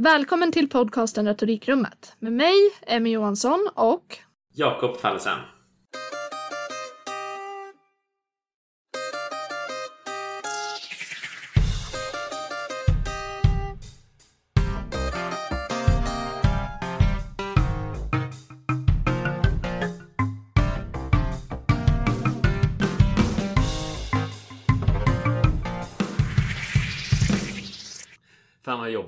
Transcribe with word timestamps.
Välkommen 0.00 0.52
till 0.52 0.68
podcasten 0.68 1.26
Retorikrummet 1.26 2.16
med 2.18 2.32
mig, 2.32 2.54
Emmy 2.86 3.10
Johansson 3.10 3.68
och 3.74 4.18
Jakob 4.54 4.96
Fallesen. 4.96 5.38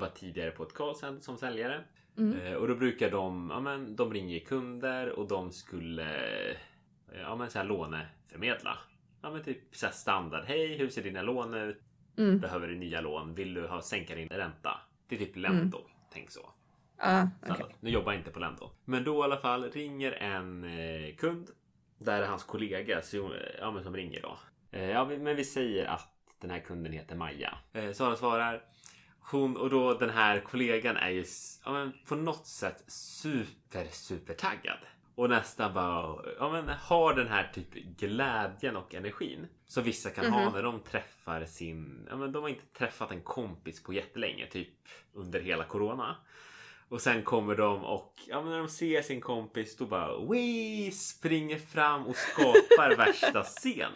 Jobbat 0.01 0.15
tidigare 0.15 0.51
på 0.51 0.63
ett 0.63 0.73
callcenter 0.73 1.23
som 1.23 1.37
säljare. 1.37 1.83
Mm. 2.17 2.41
Eh, 2.41 2.53
Och 2.53 2.67
då 2.67 2.75
brukar 2.75 3.11
de, 3.11 3.49
ja 3.53 3.59
men 3.59 3.95
de 3.95 4.13
ringer 4.13 4.39
kunder 4.39 5.09
och 5.19 5.27
de 5.27 5.51
skulle 5.51 6.03
eh, 7.11 7.21
ja 7.21 7.35
men 7.35 7.49
så 7.49 7.57
här 7.59 7.65
låneförmedla. 7.65 8.77
Ja 9.21 9.31
men 9.31 9.43
typ 9.43 9.75
så 9.75 9.87
standard. 9.91 10.43
Hej, 10.45 10.77
hur 10.77 10.89
ser 10.89 11.03
dina 11.03 11.21
lån 11.21 11.53
ut? 11.53 11.81
mm. 12.17 12.39
Behöver 12.39 12.67
du 12.67 12.75
nya 12.75 13.01
lån? 13.01 13.33
Vill 13.35 13.53
du 13.53 13.67
ha 13.67 13.81
sänka 13.81 14.15
din 14.15 14.27
ränta? 14.27 14.79
Det 15.07 15.15
är 15.15 15.19
typ 15.19 15.35
Lendo. 15.35 15.81
Tänk 16.13 16.31
så. 16.31 16.49
ah, 16.97 17.27
Så 17.47 17.53
okej. 17.53 17.65
Nu 17.79 17.89
jobbar 17.89 18.11
jag 18.11 18.19
inte 18.19 18.31
på 18.31 18.39
Lendo. 18.39 18.71
Men 18.85 19.03
då 19.03 19.19
i 19.19 19.23
alla 19.23 19.37
fall 19.37 19.63
ringer 19.71 20.11
en 20.11 20.63
eh, 20.63 21.15
kund. 21.15 21.49
Där 21.97 22.21
är 22.21 22.27
hans 22.27 22.43
kollega 22.43 23.01
så, 23.01 23.33
ja, 23.59 23.71
men 23.71 23.83
som 23.83 23.95
ringer 23.95 24.21
då. 24.21 24.37
Ja, 24.79 25.05
men 25.05 25.35
vi 25.35 25.43
säger 25.45 25.85
att 25.85 26.07
den 26.39 26.49
här 26.49 26.59
kunden 26.59 26.93
heter 26.93 27.15
Maja. 27.15 27.57
Eh, 27.73 27.91
Sara 27.91 28.15
svarar. 28.15 28.63
Hon 29.21 29.57
och 29.57 29.69
då 29.69 29.93
den 29.93 30.09
här 30.09 30.39
kollegan 30.39 30.97
är 30.97 31.09
ju 31.09 31.25
ja, 31.65 31.71
men 31.71 31.93
på 32.07 32.15
något 32.15 32.47
sätt 32.47 32.83
super 32.87 33.87
super 33.91 34.33
taggad. 34.33 34.77
Och 35.15 35.29
nästan 35.29 35.73
bara 35.73 36.15
ja, 36.39 36.49
men 36.51 36.69
har 36.69 37.13
den 37.13 37.27
här 37.27 37.51
typ 37.53 37.73
glädjen 37.73 38.75
och 38.75 38.95
energin. 38.95 39.47
Som 39.67 39.83
vissa 39.83 40.09
kan 40.09 40.25
ha 40.33 40.43
Mhm. 40.43 40.53
när 40.53 40.63
de 40.63 40.79
träffar 40.79 41.45
sin... 41.45 42.07
Ja, 42.09 42.15
men 42.17 42.31
de 42.31 42.41
har 42.43 42.49
inte 42.49 42.65
träffat 42.77 43.11
en 43.11 43.21
kompis 43.21 43.83
på 43.83 43.93
jättelänge. 43.93 44.47
Typ 44.47 44.69
under 45.13 45.39
hela 45.39 45.63
corona. 45.63 46.15
Och 46.89 47.01
sen 47.01 47.23
kommer 47.23 47.55
de 47.55 47.83
och 47.85 48.13
ja, 48.27 48.41
när 48.41 48.57
de 48.57 48.67
ser 48.69 49.01
sin 49.01 49.21
kompis 49.21 49.77
då 49.77 49.85
bara 49.85 50.25
Wee! 50.25 50.91
springer 50.91 51.57
fram 51.59 52.07
och 52.07 52.15
skapar 52.15 52.95
värsta 52.97 53.43
scenen. 53.43 53.91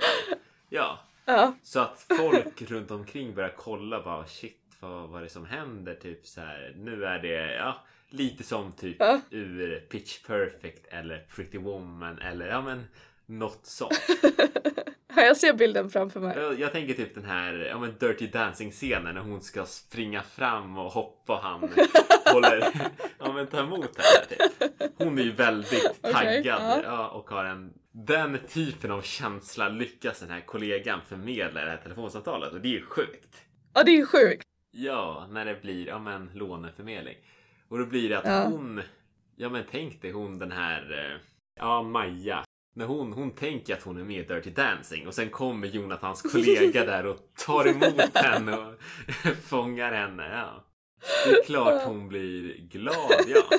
Ja, 0.69 0.99
Ja. 1.25 1.53
så 1.63 1.79
att 1.79 2.05
folk 2.17 2.61
runt 2.61 2.91
omkring 2.91 3.35
börjar 3.35 3.53
kolla 3.57 4.03
bara 4.03 4.25
shit 4.27 4.64
vad, 4.89 5.09
vad 5.09 5.19
är 5.19 5.23
det 5.23 5.29
som 5.29 5.45
händer? 5.45 5.95
Typ 5.95 6.25
så 6.25 6.41
här. 6.41 6.73
Nu 6.77 7.05
är 7.05 7.19
det 7.19 7.53
ja, 7.55 7.83
lite 8.09 8.43
som 8.43 8.71
typ 8.71 8.95
Ja. 8.99 9.19
ur 9.29 9.79
Pitch 9.79 10.23
Perfect 10.27 10.85
eller 10.89 11.25
Pretty 11.35 11.57
Woman 11.57 12.19
eller 12.19 12.47
ja 12.47 12.61
men 12.61 12.85
något 13.25 13.65
sånt. 13.65 14.01
Ja, 15.17 15.21
jag 15.21 15.37
ser 15.37 15.53
bilden 15.53 15.89
framför 15.89 16.19
mig. 16.19 16.37
Jag, 16.37 16.59
jag 16.59 16.71
tänker 16.71 16.93
typ 16.93 17.15
den 17.15 17.25
här 17.25 17.53
ja, 17.53 17.79
men 17.79 17.95
Dirty 17.99 18.27
Dancing 18.27 18.71
scenen 18.71 19.15
när 19.15 19.21
hon 19.21 19.41
ska 19.41 19.65
springa 19.65 20.21
fram 20.21 20.77
och 20.77 20.91
hoppa 20.91 21.33
och 21.33 21.39
han 21.39 21.59
håller 22.33 22.67
ja, 23.19 23.33
men 23.33 23.47
tar 23.47 23.63
emot 23.63 23.97
henne. 23.97 24.25
Typ. 24.29 24.91
Hon 24.97 25.19
är 25.19 25.23
ju 25.23 25.31
väldigt 25.31 26.01
taggad 26.01 26.45
ja. 26.45 26.81
ja, 26.83 27.07
och 27.07 27.29
har 27.29 27.45
en 27.45 27.73
den 27.91 28.37
typen 28.47 28.91
av 28.91 29.01
känsla 29.01 29.69
lyckas 29.69 30.19
den 30.19 30.29
här 30.29 30.41
kollegan 30.41 30.99
förmedla 31.07 31.61
i 31.61 31.65
det 31.65 31.71
här 31.71 31.77
telefonsamtalet 31.83 32.53
och 32.53 32.61
det 32.61 32.67
är 32.67 32.79
ju 32.79 32.85
sjukt. 32.85 33.41
Ja, 33.73 33.83
det 33.83 33.91
är 33.91 33.97
ju 33.97 34.05
sjukt. 34.05 34.47
Ja, 34.77 35.27
när 35.29 35.45
det 35.45 35.61
blir 35.61 35.87
ja, 35.87 35.99
men, 35.99 36.29
låneförmedling. 36.33 37.15
Och 37.67 37.79
då 37.79 37.85
blir 37.85 38.09
det 38.09 38.17
att 38.17 38.25
Ja. 38.25 38.43
hon, 38.43 38.81
ja 39.35 39.49
men 39.49 39.63
tänk 39.71 40.01
dig 40.01 40.11
hon 40.11 40.39
den 40.39 40.51
här, 40.51 40.91
eh, 40.91 41.21
ja 41.59 41.81
Maja. 41.83 42.43
När 42.75 42.85
hon, 42.85 43.13
hon 43.13 43.31
tänker 43.31 43.73
att 43.73 43.83
hon 43.83 43.97
är 43.97 44.03
med 44.03 44.19
i 44.19 44.27
Dirty 44.27 44.49
Dancing 44.49 45.07
och 45.07 45.13
sen 45.13 45.29
kommer 45.29 45.67
Jonathans 45.67 46.21
kollega 46.21 46.85
där 46.85 47.05
och 47.05 47.17
tar 47.45 47.67
emot 47.67 48.15
henne 48.17 48.57
och 48.57 48.73
fångar 49.43 49.91
henne. 49.91 50.29
Ja. 50.29 50.65
Det 51.25 51.31
är 51.31 51.43
klart 51.43 51.83
hon 51.83 52.07
blir 52.07 52.57
glad, 52.57 53.25
ja. 53.27 53.57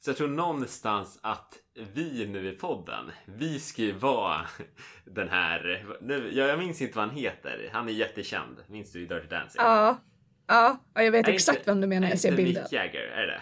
Så 0.00 0.10
jag 0.10 0.16
tror 0.16 0.28
någonstans 0.28 1.18
att 1.22 1.54
vi 1.94 2.26
nu 2.26 2.48
i 2.48 2.52
podden, 2.52 3.10
vi 3.24 3.60
ska 3.60 3.82
ju 3.82 3.92
vara 3.92 4.40
den 5.04 5.28
här, 5.28 5.86
nu, 6.00 6.30
jag, 6.32 6.48
jag 6.48 6.58
minns 6.58 6.82
inte 6.82 6.96
vad 6.96 7.06
han 7.08 7.16
heter, 7.16 7.70
han 7.72 7.88
är 7.88 7.92
jättekänd. 7.92 8.56
Minns 8.68 8.92
du 8.92 9.02
i 9.02 9.06
Dirty 9.06 9.26
Dancing? 9.26 9.62
Ja. 9.62 9.96
Ja, 10.46 10.78
ja, 10.94 11.02
jag 11.02 11.12
vet 11.12 11.28
Är 11.28 11.32
exakt 11.32 11.58
inte- 11.58 11.70
vem 11.70 11.80
du 11.80 11.86
menar. 11.86 12.06
Är 12.06 12.10
Jag 12.10 12.18
ser 12.18 12.28
inte 12.30 12.42
bilden. 12.42 12.62
Mick 12.62 12.72
Jagger, 12.72 13.00
är 13.00 13.26
det? 13.26 13.40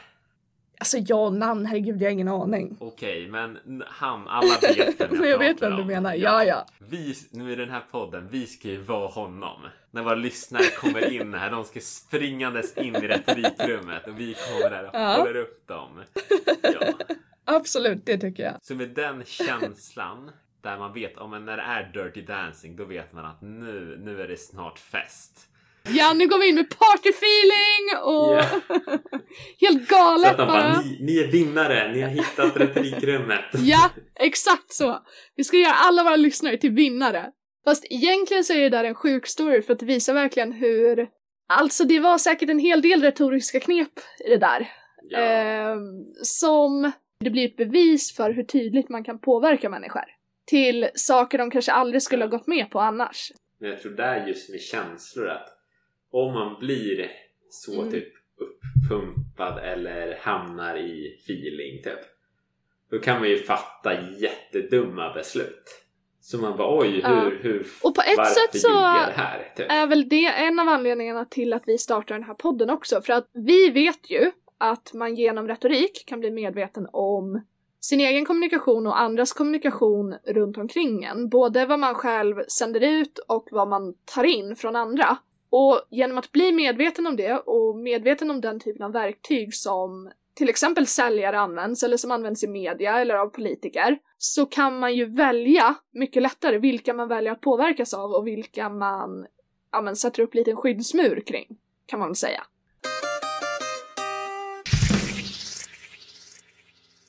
Alltså 0.79 0.99
ja, 0.99 1.31
namn, 1.31 1.67
herregud, 1.67 2.03
jag 2.03 2.07
har 2.07 2.13
ingen 2.13 2.29
aning. 2.29 2.77
Okej, 2.81 3.29
men 3.29 3.83
han, 3.87 4.29
alla 4.29 4.55
vet 4.63 5.01
vem 5.01 5.09
jag, 5.21 5.27
jag 5.27 5.39
vet 5.39 5.63
vem 5.63 5.77
du 5.77 5.81
om. 5.83 5.87
menar. 5.89 6.15
Ja, 6.15 6.45
ja. 6.45 6.67
Vi, 6.79 7.15
nu 7.31 7.53
i 7.53 7.57
den 7.57 7.71
här 7.71 7.83
podden, 7.91 8.29
vi 8.31 8.47
ska 8.47 8.69
ju 8.69 8.81
vara 8.81 9.07
honom. 9.09 9.61
När 9.91 10.03
våra 10.03 10.15
lyssnare 10.15 10.63
kommer 10.81 11.13
in 11.13 11.35
här, 11.35 11.51
de 11.51 11.65
ska 11.65 11.81
springandes 11.81 12.77
in 12.77 12.97
i 12.97 13.09
retorikrummet 13.09 14.07
och 14.07 14.21
vi 14.21 14.35
kommer 14.35 14.71
där 14.71 14.85
och 14.85 14.91
Ja. 14.95 15.17
håller 15.19 15.37
upp 15.37 15.67
dem. 15.69 16.03
Ja. 16.63 16.93
Absolut, 17.45 18.07
det 18.07 18.19
tycker 18.19 18.43
jag. 18.43 18.55
Så 18.63 18.75
med 18.75 18.89
den 18.89 19.25
känslan, 19.25 20.31
där 20.61 20.79
man 20.79 20.93
vet, 20.93 21.17
om 21.19 21.45
när 21.45 21.57
det 21.57 21.63
är 21.63 21.91
Dirty 21.93 22.23
Dancing, 22.23 22.77
då 22.77 22.85
vet 22.85 23.13
man 23.13 23.25
att 23.25 23.43
nu, 23.43 23.99
nu 24.05 24.23
är 24.23 24.29
det 24.29 24.37
snart 24.37 24.79
fest. 24.79 25.49
Ja, 25.89 26.13
nu 26.13 26.27
går 26.29 26.39
vi 26.39 26.49
in 26.49 26.55
med 26.55 26.71
partyfeeling 26.79 28.05
och 28.05 28.33
Ja. 28.33 28.45
helt 29.61 29.89
Så 29.89 29.95
galet 29.95 30.31
att 30.31 30.37
de 30.39 30.47
bara. 30.47 30.63
bara, 30.73 30.81
ni, 30.81 30.99
ni 31.01 31.19
är 31.19 31.27
vinnare, 31.33 31.93
ni 31.93 32.01
har 32.01 32.09
hittat 32.11 32.57
retorikrummet. 32.57 33.45
Ja, 33.59 33.91
exakt 34.21 34.73
så. 34.73 35.03
Vi 35.37 35.45
ska 35.45 35.57
göra 35.57 35.73
alla 35.75 36.03
våra 36.05 36.17
lyssnare 36.17 36.57
till 36.57 36.71
vinnare. 36.73 37.31
Fast 37.65 37.85
egentligen 37.91 38.45
så 38.45 38.53
är 38.53 38.61
det 38.61 38.69
där 38.69 38.85
en 38.85 38.95
sjuk 38.95 39.27
story 39.27 39.63
för 39.63 39.73
att 39.73 39.79
det 39.79 39.87
visar 39.87 40.15
verkligen 40.15 40.53
hur... 40.53 41.09
Alltså 41.49 41.85
det 41.85 42.01
var 42.01 42.19
säkert 42.19 42.51
en 42.51 42.59
hel 42.59 42.83
del 42.83 43.03
retoriska 43.03 43.61
knep 43.61 43.89
i 44.27 44.29
det 44.29 44.37
där. 44.39 44.69
Ja. 45.09 45.19
Ehm, 45.19 45.79
som 46.23 46.93
det 47.21 47.31
blir 47.31 47.47
ett 47.49 47.57
bevis 47.57 48.17
för 48.17 48.31
hur 48.31 48.43
tydligt 48.45 48.89
man 48.89 49.05
kan 49.05 49.19
påverka 49.19 49.69
människor. 49.69 50.05
Till 50.47 50.89
saker 50.95 51.39
de 51.39 51.51
kanske 51.51 51.73
aldrig 51.73 52.03
skulle 52.03 52.25
ha 52.25 52.31
gått 52.31 52.47
med 52.47 52.71
på 52.71 52.81
annars. 52.81 53.33
Men 53.61 53.71
jag 53.71 53.83
tror 53.83 53.93
där 53.93 54.27
just 54.27 54.51
med 54.51 54.61
känslor 54.61 55.29
att 55.29 55.49
om 56.13 56.35
man 56.35 56.59
blir 56.61 57.11
så 57.51 57.81
Mm. 57.81 57.93
typ 57.93 58.09
uppumpad 58.37 59.59
eller 59.65 60.19
hamnar 60.21 60.77
i 60.77 61.19
feeling 61.25 61.83
typ. 61.83 62.01
Då 62.91 62.99
kan 62.99 63.21
man 63.21 63.29
ju 63.29 63.39
fatta 63.39 64.11
jättedumma 64.11 65.13
beslut. 65.15 65.79
Så 66.21 66.39
man 66.39 66.57
bara 66.57 66.79
oj, 66.81 67.01
Ja. 67.03 67.09
hur, 67.09 67.39
hur, 67.43 67.67
Och 67.83 67.95
på 67.95 68.03
ett 68.03 68.29
sätt 68.29 68.61
så 68.61 68.69
det 68.69 69.13
här? 69.17 69.53
Typ. 69.57 69.67
är 69.71 69.87
väl 69.87 70.09
det 70.09 70.27
en 70.27 70.59
av 70.59 70.69
anledningarna 70.69 71.25
till 71.25 71.53
att 71.53 71.63
vi 71.67 71.79
startar 71.79 72.15
den 72.15 72.25
här 72.25 72.35
podden 72.35 72.71
också. 72.71 73.03
För 73.03 73.13
att 73.13 73.31
vi 73.33 73.71
vet 73.71 74.11
ju 74.11 74.31
att 74.59 74.93
man 74.95 75.15
genom 75.15 75.49
retorik 75.49 76.05
kan 76.07 76.21
bli 76.21 76.31
medveten 76.31 76.87
om 76.93 77.43
sin 77.81 78.01
egen 78.01 78.25
kommunikation 78.25 78.87
och 78.87 79.01
andras 79.01 79.33
kommunikation 79.33 80.15
runt 80.25 80.59
omkring 80.59 81.05
en. 81.05 81.29
Både 81.29 81.67
vad 81.67 81.79
man 81.79 81.95
själv 81.95 82.45
sänder 82.49 82.81
ut 82.81 83.19
och 83.19 83.49
vad 83.51 83.69
man 83.69 83.95
tar 84.15 84.25
in 84.25 84.57
från 84.57 84.77
andra. 84.77 85.17
Och 85.55 85.81
genom 85.91 86.19
att 86.19 86.33
bli 86.33 86.53
medveten 86.53 87.07
om 87.07 87.17
det 87.17 87.35
och 87.35 87.77
medveten 87.77 88.31
om 88.31 88.41
den 88.41 88.61
typen 88.61 88.83
av 88.83 88.93
verktyg 88.93 89.55
som 89.55 90.11
till 90.35 90.49
exempel 90.49 90.87
säljare 90.87 91.39
används 91.39 91.83
eller 91.83 91.97
som 91.97 92.11
används 92.11 92.45
i 92.45 92.49
media 92.49 93.01
eller 93.01 93.15
av 93.15 93.27
politiker 93.27 93.99
så 94.19 94.47
kan 94.47 94.79
man 94.79 94.95
ju 94.95 95.05
välja 95.05 95.75
mycket 95.91 96.23
lättare 96.23 96.59
vilka 96.59 96.95
man 96.95 97.09
väljer 97.09 97.33
att 97.33 97.41
påverkas 97.41 97.95
av 97.95 98.11
och 98.11 98.27
vilka 98.27 98.69
man 98.69 99.27
ja, 99.73 99.81
men 99.81 99.97
sätter 99.97 100.23
upp 100.23 100.35
en 100.35 100.39
liten 100.39 100.57
skyddsmur 100.57 101.23
kring, 101.27 101.57
kan 101.87 101.99
man 101.99 102.09
väl 102.09 102.17
säga. 102.17 102.43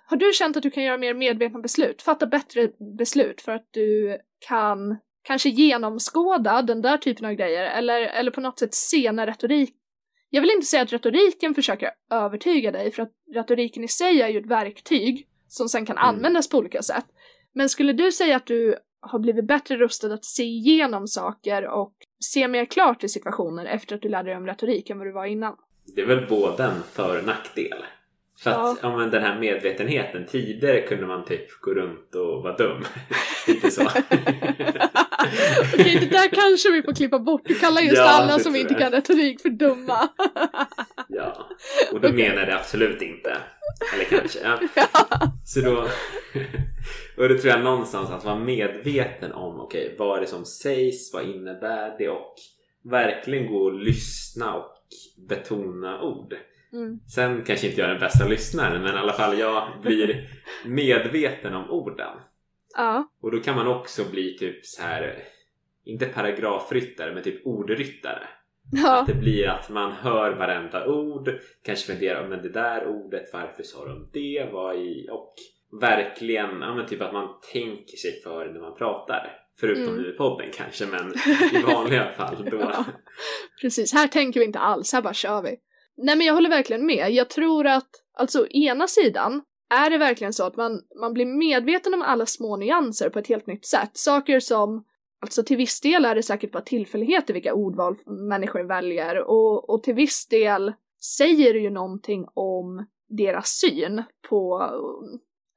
Har 0.06 0.18
du 0.18 0.34
känt 0.34 0.58
att 0.58 0.64
du 0.64 0.72
kan 0.72 0.84
göra 0.84 0.98
mer 0.98 1.14
medvetna 1.14 1.60
beslut, 1.60 2.02
fatta 2.02 2.26
bättre 2.26 2.72
beslut 2.98 3.42
för 3.42 3.52
att 3.52 3.68
du 3.72 4.18
kan 4.40 4.98
kanske 5.24 5.50
genomskåda 5.50 6.62
den 6.62 6.82
där 6.82 6.98
typen 6.98 7.26
av 7.26 7.34
grejer 7.34 7.64
eller, 7.66 8.02
eller 8.02 8.32
på 8.32 8.42
något 8.42 8.60
sätt 8.60 8.74
se 8.74 9.12
när 9.12 9.28
retorik 9.28 9.74
jag 10.30 10.42
vill 10.42 10.52
inte 10.52 10.66
säga 10.66 10.84
att 10.84 10.94
retoriken 10.94 11.54
försöker 11.56 11.90
övertyga 12.12 12.72
dig 12.72 12.92
för 12.92 13.04
att 13.04 13.12
retoriken 13.34 13.84
i 13.84 13.88
sig 13.88 14.22
är 14.22 14.28
ju 14.28 14.40
ett 14.40 14.46
verktyg 14.46 15.28
som 15.48 15.70
sen 15.70 15.86
kan 15.86 15.98
Mm. 15.98 16.10
användas 16.10 16.50
på 16.50 16.58
olika 16.58 16.82
sätt. 16.82 17.06
Men 17.54 17.70
skulle 17.70 17.94
du 17.94 18.12
säga 18.12 18.36
att 18.36 18.46
du 18.46 18.76
har 19.00 19.20
blivit 19.20 19.48
bättre 19.48 19.78
rustad 19.78 20.14
att 20.14 20.26
se 20.26 20.44
igenom 20.44 21.08
saker 21.08 21.68
och 21.68 21.94
se 22.20 22.48
mer 22.48 22.66
klart 22.66 23.04
i 23.04 23.10
situationer 23.10 23.66
efter 23.66 23.96
att 23.96 24.02
du 24.02 24.10
lärde 24.10 24.30
dig 24.30 24.38
om 24.38 24.48
retorik 24.48 24.90
än 24.90 24.98
vad 24.98 25.08
du 25.08 25.12
var 25.12 25.26
innan? 25.26 25.56
Det 25.96 26.02
är 26.02 26.06
väl 26.06 26.26
både 26.30 26.64
en 26.64 26.84
för 26.92 27.20
och 27.20 27.26
nackdel. 27.26 27.86
För 28.44 28.52
att 28.52 28.78
ja. 28.82 28.98
men 28.98 29.10
den 29.12 29.24
här 29.24 29.40
medvetenheten, 29.40 30.26
tidigare 30.26 30.82
kunde 30.82 31.06
man 31.06 31.26
typ 31.26 31.62
gå 31.62 31.72
runt 31.74 32.16
och 32.16 32.44
vara 32.44 32.56
dum. 32.56 32.84
Lite 33.48 33.72
så. 33.72 33.82
Okej, 35.74 35.98
det 36.00 36.06
där 36.06 36.28
kanske 36.28 36.72
vi 36.72 36.84
får 36.84 36.94
klippa 36.94 37.20
bort. 37.20 37.42
Du 37.46 37.54
kallar 37.56 37.82
just 37.82 37.98
Ja, 37.98 38.10
alla 38.10 38.38
det 38.38 38.44
som 38.44 38.56
inte 38.56 38.74
kan 38.74 38.92
retorik 38.92 39.42
för 39.42 39.50
dumma. 39.50 40.10
Ja, 41.08 41.50
och 41.92 42.02
då 42.02 42.08
Okej. 42.08 42.30
menar 42.30 42.46
det 42.46 42.56
absolut 42.56 43.02
inte. 43.02 43.38
Eller 43.94 44.04
kanske. 44.04 44.40
Ja. 44.44 44.60
Så 45.46 45.60
då, 45.62 45.76
och 47.18 47.30
då 47.30 47.38
tror 47.38 47.48
jag 47.48 47.64
någonstans 47.64 48.10
att 48.10 48.26
vara 48.26 48.36
medveten 48.40 49.32
om 49.32 49.60
okej, 49.60 49.96
vad 50.00 50.18
är 50.18 50.22
det 50.22 50.28
som 50.28 50.46
sägs, 50.46 51.14
vad 51.14 51.24
innebär 51.24 51.98
det 51.98 52.10
och 52.10 52.36
verkligen 52.84 53.48
gå 53.48 53.58
och 53.58 53.74
lyssna 53.74 54.56
och 54.56 54.72
betona 55.30 56.02
ord. 56.02 56.34
Mm. 56.74 57.00
Sen 57.16 57.44
kanske 57.44 57.68
inte 57.68 57.82
jag 57.82 57.90
är 57.90 57.94
den 57.94 58.02
bästa 58.02 58.28
lyssnaren 58.28 58.84
men 58.84 58.96
i 58.96 58.98
alla 58.98 59.14
fall 59.14 59.40
jag 59.40 59.68
blir 59.82 60.30
medveten 60.66 61.54
om 61.54 61.70
orden. 61.72 62.18
Ja. 62.74 63.10
Och 63.22 63.32
då 63.32 63.40
kan 63.40 63.56
man 63.56 63.68
också 63.68 64.04
bli 64.12 64.38
typ 64.38 64.66
så 64.66 64.82
här 64.82 65.24
inte 65.86 66.06
paragrafryttare 66.06 67.14
men 67.14 67.24
typ 67.24 67.46
ordryttare. 67.48 68.28
Ja. 68.72 69.00
Att 69.02 69.08
det 69.08 69.14
blir 69.14 69.48
att 69.48 69.70
man 69.70 69.92
hör 69.92 70.32
varenda 70.32 70.88
ord, 70.88 71.40
kanske 71.66 71.92
funderar 71.92 72.28
men 72.28 72.42
det 72.42 72.50
där 72.50 72.88
ordet, 72.88 73.30
varför 73.34 73.64
sa 73.64 73.86
de 73.86 74.10
det? 74.14 74.50
Vad 74.52 74.76
i? 74.76 75.08
Och 75.12 75.34
verkligen, 75.82 76.62
ja 76.62 76.76
men 76.76 76.86
typ 76.88 77.02
att 77.02 77.14
man 77.14 77.28
tänker 77.54 77.98
sig 77.98 78.22
för 78.24 78.46
när 78.54 78.60
man 78.62 78.76
pratar. 78.76 79.40
Förutom 79.60 79.84
Mm. 79.84 79.96
nu 80.02 80.10
i 80.10 80.18
podden 80.18 80.50
kanske, 80.54 80.86
men 80.86 81.14
i 81.54 81.74
vanliga 81.74 82.12
fall 82.14 82.46
då. 82.52 82.58
Ja. 82.60 82.86
Precis, 83.62 83.94
här 83.94 84.08
tänker 84.08 84.40
vi 84.40 84.46
inte 84.46 84.60
alls, 84.60 84.94
här 84.94 85.02
bara 85.02 85.14
kör 85.14 85.42
vi. 85.42 85.56
Nej 85.98 86.16
men 86.16 86.28
jag 86.28 86.34
håller 86.34 86.50
verkligen 86.50 86.86
med. 86.86 87.12
Jag 87.12 87.30
tror 87.30 87.68
att, 87.68 87.90
alltså 88.18 88.48
ena 88.48 88.88
sidan 88.88 89.42
är 89.70 89.90
det 89.90 89.98
verkligen 89.98 90.34
så 90.34 90.44
att 90.44 90.56
man, 90.56 90.82
man 91.00 91.14
blir 91.14 91.26
medveten 91.26 91.94
om 91.94 92.02
alla 92.02 92.26
små 92.26 92.58
nyanser 92.58 93.10
på 93.10 93.20
ett 93.20 93.28
helt 93.28 93.48
nytt 93.48 93.66
sätt. 93.66 93.92
Saker 93.94 94.40
som, 94.40 94.86
alltså 95.22 95.44
till 95.44 95.58
viss 95.58 95.82
del 95.82 96.06
är 96.06 96.16
det 96.16 96.24
säkert 96.24 96.52
bara 96.52 96.64
tillfälligheter 96.64 97.34
vilka 97.34 97.54
ordval 97.54 97.96
människor 98.06 98.64
väljer 98.64 99.18
och, 99.18 99.70
och 99.70 99.84
till 99.84 99.94
viss 99.94 100.28
del 100.28 100.74
säger 101.18 101.54
det 101.54 101.60
ju 101.60 101.70
någonting 101.70 102.26
om 102.34 102.86
deras 103.10 103.48
syn 103.48 104.04
på, 104.30 104.70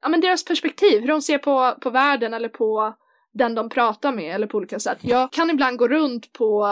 ja 0.01 0.09
men 0.09 0.21
deras 0.21 0.45
perspektiv, 0.45 1.01
hur 1.01 1.07
de 1.07 1.21
ser 1.21 1.37
på, 1.37 1.75
på 1.81 1.89
världen 1.89 2.33
eller 2.33 2.49
på 2.49 2.93
den 3.37 3.55
de 3.55 3.69
pratar 3.69 4.11
med 4.11 4.35
eller 4.35 4.47
på 4.47 4.57
olika 4.57 4.79
sätt. 4.79 4.97
Jag 5.01 5.31
kan 5.31 5.49
ibland 5.49 5.77
gå 5.77 5.87
runt 5.87 6.33
på, 6.33 6.67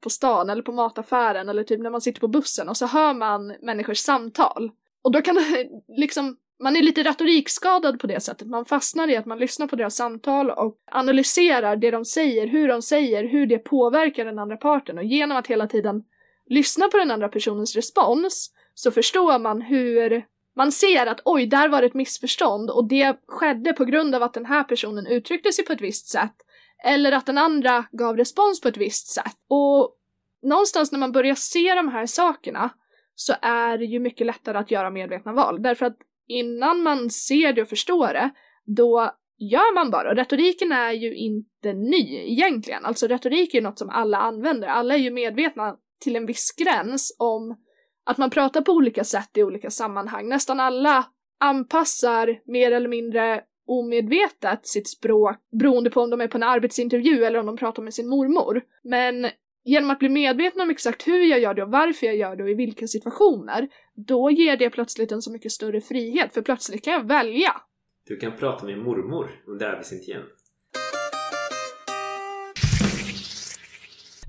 på 0.00 0.10
stan 0.10 0.50
eller 0.50 0.62
på 0.62 0.72
mataffären 0.72 1.48
eller 1.48 1.64
typ 1.64 1.80
när 1.80 1.90
man 1.90 2.00
sitter 2.00 2.20
på 2.20 2.28
bussen 2.28 2.68
och 2.68 2.76
så 2.76 2.86
hör 2.86 3.14
man 3.14 3.54
människors 3.62 3.98
samtal. 3.98 4.70
Och 5.02 5.12
då 5.12 5.22
kan 5.22 5.34
det 5.34 5.68
liksom, 5.96 6.36
man 6.60 6.76
är 6.76 6.82
lite 6.82 7.02
retorikskadad 7.02 8.00
på 8.00 8.06
det 8.06 8.20
sättet. 8.20 8.48
Man 8.48 8.64
fastnar 8.64 9.10
i 9.10 9.16
att 9.16 9.26
man 9.26 9.38
lyssnar 9.38 9.66
på 9.66 9.76
deras 9.76 9.96
samtal 9.96 10.50
och 10.50 10.76
analyserar 10.90 11.76
det 11.76 11.90
de 11.90 12.04
säger, 12.04 12.46
hur 12.46 12.68
de 12.68 12.82
säger, 12.82 13.24
hur 13.24 13.46
det 13.46 13.58
påverkar 13.58 14.24
den 14.24 14.38
andra 14.38 14.56
parten 14.56 14.98
och 14.98 15.04
genom 15.04 15.36
att 15.36 15.46
hela 15.46 15.66
tiden 15.66 16.04
lyssna 16.46 16.88
på 16.88 16.96
den 16.96 17.10
andra 17.10 17.28
personens 17.28 17.76
respons 17.76 18.50
så 18.74 18.90
förstår 18.90 19.38
man 19.38 19.60
hur 19.62 20.24
man 20.56 20.72
ser 20.72 21.06
att 21.06 21.20
oj, 21.24 21.46
där 21.46 21.68
var 21.68 21.80
det 21.80 21.86
ett 21.86 21.94
missförstånd 21.94 22.70
och 22.70 22.88
det 22.88 23.16
skedde 23.28 23.72
på 23.72 23.84
grund 23.84 24.14
av 24.14 24.22
att 24.22 24.34
den 24.34 24.46
här 24.46 24.64
personen 24.64 25.06
uttryckte 25.06 25.52
sig 25.52 25.64
på 25.64 25.72
ett 25.72 25.80
visst 25.80 26.08
sätt 26.08 26.34
eller 26.84 27.12
att 27.12 27.26
den 27.26 27.38
andra 27.38 27.84
gav 27.92 28.16
respons 28.16 28.60
på 28.60 28.68
ett 28.68 28.76
visst 28.76 29.08
sätt. 29.08 29.36
Och 29.48 29.94
någonstans 30.42 30.92
när 30.92 30.98
man 30.98 31.12
börjar 31.12 31.34
se 31.34 31.74
de 31.74 31.88
här 31.88 32.06
sakerna 32.06 32.70
så 33.14 33.34
är 33.42 33.78
det 33.78 33.84
ju 33.84 34.00
mycket 34.00 34.26
lättare 34.26 34.58
att 34.58 34.70
göra 34.70 34.90
medvetna 34.90 35.32
val 35.32 35.62
därför 35.62 35.86
att 35.86 35.96
innan 36.28 36.82
man 36.82 37.10
ser 37.10 37.52
det 37.52 37.62
och 37.62 37.68
förstår 37.68 38.12
det 38.12 38.30
då 38.64 39.10
gör 39.38 39.74
man 39.74 39.90
bara. 39.90 40.10
Och 40.10 40.16
retoriken 40.16 40.72
är 40.72 40.92
ju 40.92 41.16
inte 41.16 41.72
ny 41.72 42.32
egentligen. 42.32 42.84
Alltså 42.84 43.06
retorik 43.06 43.54
är 43.54 43.58
ju 43.58 43.64
något 43.64 43.78
som 43.78 43.90
alla 43.90 44.18
använder. 44.18 44.68
Alla 44.68 44.94
är 44.94 44.98
ju 44.98 45.10
medvetna 45.10 45.76
till 46.00 46.16
en 46.16 46.26
viss 46.26 46.54
gräns 46.56 47.16
om 47.18 47.56
att 48.06 48.18
man 48.18 48.30
pratar 48.30 48.60
på 48.60 48.72
olika 48.72 49.04
sätt 49.04 49.30
i 49.36 49.42
olika 49.42 49.70
sammanhang. 49.70 50.28
Nästan 50.28 50.60
alla 50.60 51.06
anpassar 51.40 52.40
mer 52.44 52.72
eller 52.72 52.88
mindre 52.88 53.42
omedvetet 53.66 54.66
sitt 54.66 54.88
språk 54.88 55.36
beroende 55.60 55.90
på 55.90 56.00
om 56.00 56.10
de 56.10 56.20
är 56.20 56.28
på 56.28 56.38
en 56.38 56.42
arbetsintervju 56.42 57.24
eller 57.24 57.38
om 57.38 57.46
de 57.46 57.56
pratar 57.56 57.82
med 57.82 57.94
sin 57.94 58.08
mormor. 58.08 58.62
Men 58.84 59.30
genom 59.64 59.90
att 59.90 59.98
bli 59.98 60.08
medveten 60.08 60.60
om 60.60 60.70
exakt 60.70 61.06
hur 61.06 61.30
jag 61.30 61.40
gör 61.40 61.54
det 61.54 61.62
och 61.62 61.70
varför 61.70 62.06
jag 62.06 62.16
gör 62.16 62.36
det 62.36 62.42
och 62.42 62.50
i 62.50 62.54
vilka 62.54 62.86
situationer, 62.86 63.68
då 64.06 64.30
ger 64.30 64.56
det 64.56 64.70
plötsligt 64.70 65.12
en 65.12 65.22
så 65.22 65.32
mycket 65.32 65.52
större 65.52 65.80
frihet, 65.80 66.34
för 66.34 66.42
plötsligt 66.42 66.84
kan 66.84 66.92
jag 66.92 67.06
välja. 67.08 67.52
Du 68.08 68.16
kan 68.16 68.32
prata 68.36 68.66
med 68.66 68.78
mormor 68.78 69.30
under 69.46 69.66
arbetsintervjun. 69.66 70.22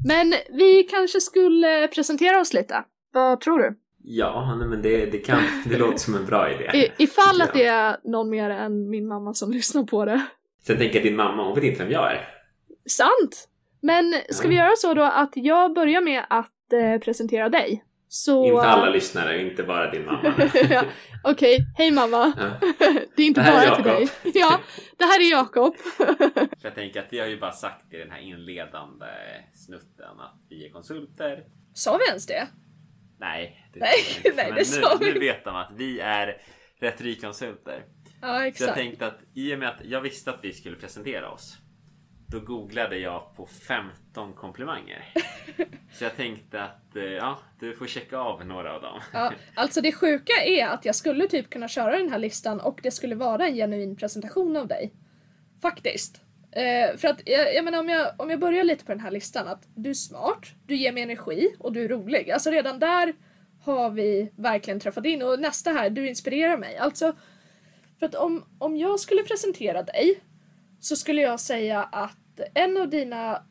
Men 0.07 0.33
vi 0.49 0.83
kanske 0.83 1.21
skulle 1.21 1.87
presentera 1.87 2.39
oss 2.41 2.53
lite. 2.53 2.83
Vad 3.13 3.41
tror 3.41 3.59
du? 3.59 3.75
Ja, 4.03 4.55
nej, 4.59 4.67
men 4.67 4.81
det, 4.81 5.05
det, 5.05 5.17
kan, 5.17 5.39
det 5.65 5.77
låter 5.77 5.97
som 5.97 6.15
en 6.15 6.25
bra 6.25 6.51
idé. 6.51 6.77
I, 6.77 7.03
ifall 7.03 7.41
att 7.41 7.53
det 7.53 7.65
är 7.65 7.97
någon 8.03 8.29
mer 8.29 8.49
än 8.49 8.89
min 8.89 9.07
mamma 9.07 9.33
som 9.33 9.51
lyssnar 9.53 9.83
på 9.83 10.05
det. 10.05 10.21
Sen 10.67 10.77
tänker 10.77 10.95
jag 10.95 11.03
din 11.03 11.15
mamma, 11.15 11.43
hon 11.43 11.55
vet 11.55 11.63
inte 11.63 11.83
vem 11.83 11.91
jag 11.93 12.11
är. 12.11 12.27
Sant! 12.85 13.47
Men 13.81 14.13
ska 14.29 14.45
Ja. 14.47 14.49
vi 14.49 14.55
göra 14.55 14.71
så 14.77 14.93
då 14.93 15.03
att 15.03 15.31
jag 15.35 15.73
börjar 15.73 16.01
med 16.01 16.25
att 16.29 16.73
eh, 16.73 16.99
presentera 16.99 17.49
dig? 17.49 17.83
Så... 18.11 18.45
Inte 18.45 18.61
alla 18.67 18.89
lyssnare, 18.89 19.41
inte 19.41 19.63
bara 19.63 19.91
din 19.91 20.05
mamma. 20.05 20.33
Ja, 20.69 20.83
Okej, 21.23 21.57
hej 21.77 21.91
mamma! 21.91 22.33
Ja. 22.37 22.67
Det 23.15 23.23
är 23.23 23.27
inte 23.27 23.41
Det 23.41 23.51
bara 23.51 23.75
till 23.75 23.83
dig. 23.85 24.09
Ja, 24.33 24.59
det 24.97 25.03
här 25.03 25.19
är 25.19 25.31
Jakob. 25.31 25.75
Jag 26.61 26.75
tänker 26.75 26.99
att 26.99 27.07
vi 27.13 27.19
har 27.19 27.27
ju 27.27 27.39
bara 27.39 27.51
sagt 27.51 27.93
i 27.93 27.97
den 27.97 28.11
här 28.11 28.19
inledande 28.19 29.05
snutten 29.53 30.19
att 30.19 30.41
vi 30.49 30.65
är 30.65 30.69
konsulter. 30.71 31.43
Sa 31.73 31.97
vi 31.97 32.07
ens 32.07 32.25
det? 32.25 32.47
Nej, 33.19 33.69
det 33.73 33.79
Nej, 33.79 33.93
inte. 34.17 34.33
nej, 34.35 34.45
Men 34.47 34.55
det 34.55 34.65
sa 34.65 34.97
nu, 34.99 35.05
vi 35.05 35.13
nu 35.13 35.19
vet 35.19 35.43
de 35.43 35.55
att 35.55 35.71
vi 35.75 35.99
är 35.99 36.41
retorikkonsulter. 36.81 37.85
Ja, 38.21 38.27
Så 38.27 38.33
jag 38.33 38.47
exakt. 38.47 38.73
tänkte 38.73 39.07
att 39.07 39.19
i 39.35 39.55
och 39.55 39.59
med 39.59 39.69
att 39.69 39.85
jag 39.85 40.01
visste 40.01 40.29
att 40.29 40.39
vi 40.41 40.53
skulle 40.53 40.75
presentera 40.75 41.29
oss. 41.31 41.57
Då 42.31 42.39
googlade 42.39 42.97
jag 42.97 43.35
på 43.35 43.45
15 43.45 44.33
komplimanger. 44.33 45.13
Så 45.93 46.03
jag 46.03 46.15
tänkte 46.15 46.63
att 46.63 46.95
eh, 46.95 47.03
ja, 47.03 47.39
du 47.59 47.75
får 47.75 47.87
checka 47.87 48.17
av 48.17 48.45
några 48.45 48.75
av 48.75 48.81
dem. 48.81 49.01
Ja, 49.13 49.33
alltså 49.55 49.81
det 49.81 49.91
sjuka 49.91 50.33
är 50.45 50.67
att 50.67 50.85
jag 50.85 50.95
skulle 50.95 51.27
typ 51.27 51.49
kunna 51.49 51.67
köra 51.67 51.97
den 51.97 52.09
här 52.09 52.19
listan 52.19 52.59
och 52.59 52.79
det 52.83 52.91
skulle 52.91 53.15
vara 53.15 53.47
en 53.47 53.55
genuin 53.55 53.95
presentation 53.95 54.55
av 54.55 54.67
dig. 54.67 54.93
Faktiskt. 55.61 56.21
Eh, 56.51 56.97
för 56.97 57.07
att 57.07 57.21
jag, 57.25 57.55
jag 57.55 57.65
menar 57.65 57.79
om 57.79 57.89
jag, 57.89 58.11
om 58.17 58.29
jag 58.29 58.39
börjar 58.39 58.63
lite 58.63 58.85
på 58.85 58.91
den 58.91 59.01
här 59.01 59.11
listan 59.11 59.47
att 59.47 59.67
du 59.75 59.89
är 59.89 59.93
smart, 59.93 60.45
du 60.65 60.75
ger 60.75 60.91
mig 60.91 61.03
energi 61.03 61.55
och 61.59 61.73
du 61.73 61.83
är 61.83 61.89
rolig. 61.89 62.31
Alltså 62.31 62.51
redan 62.51 62.79
där 62.79 63.13
har 63.61 63.89
vi 63.89 64.31
verkligen 64.35 64.79
träffat 64.79 65.05
in 65.05 65.21
och 65.21 65.39
nästa 65.39 65.71
här, 65.71 65.89
du 65.89 66.09
inspirerar 66.09 66.57
mig. 66.57 66.77
Alltså, 66.77 67.13
för 67.99 68.05
att 68.05 68.15
om, 68.15 68.45
om 68.57 68.77
jag 68.77 68.99
skulle 68.99 69.23
presentera 69.23 69.83
dig 69.83 70.19
så 70.79 70.95
skulle 70.95 71.21
jag 71.21 71.39
säga 71.39 71.83
att 71.83 72.18
en 72.53 72.77
av 72.77 72.89
dina 72.89 73.43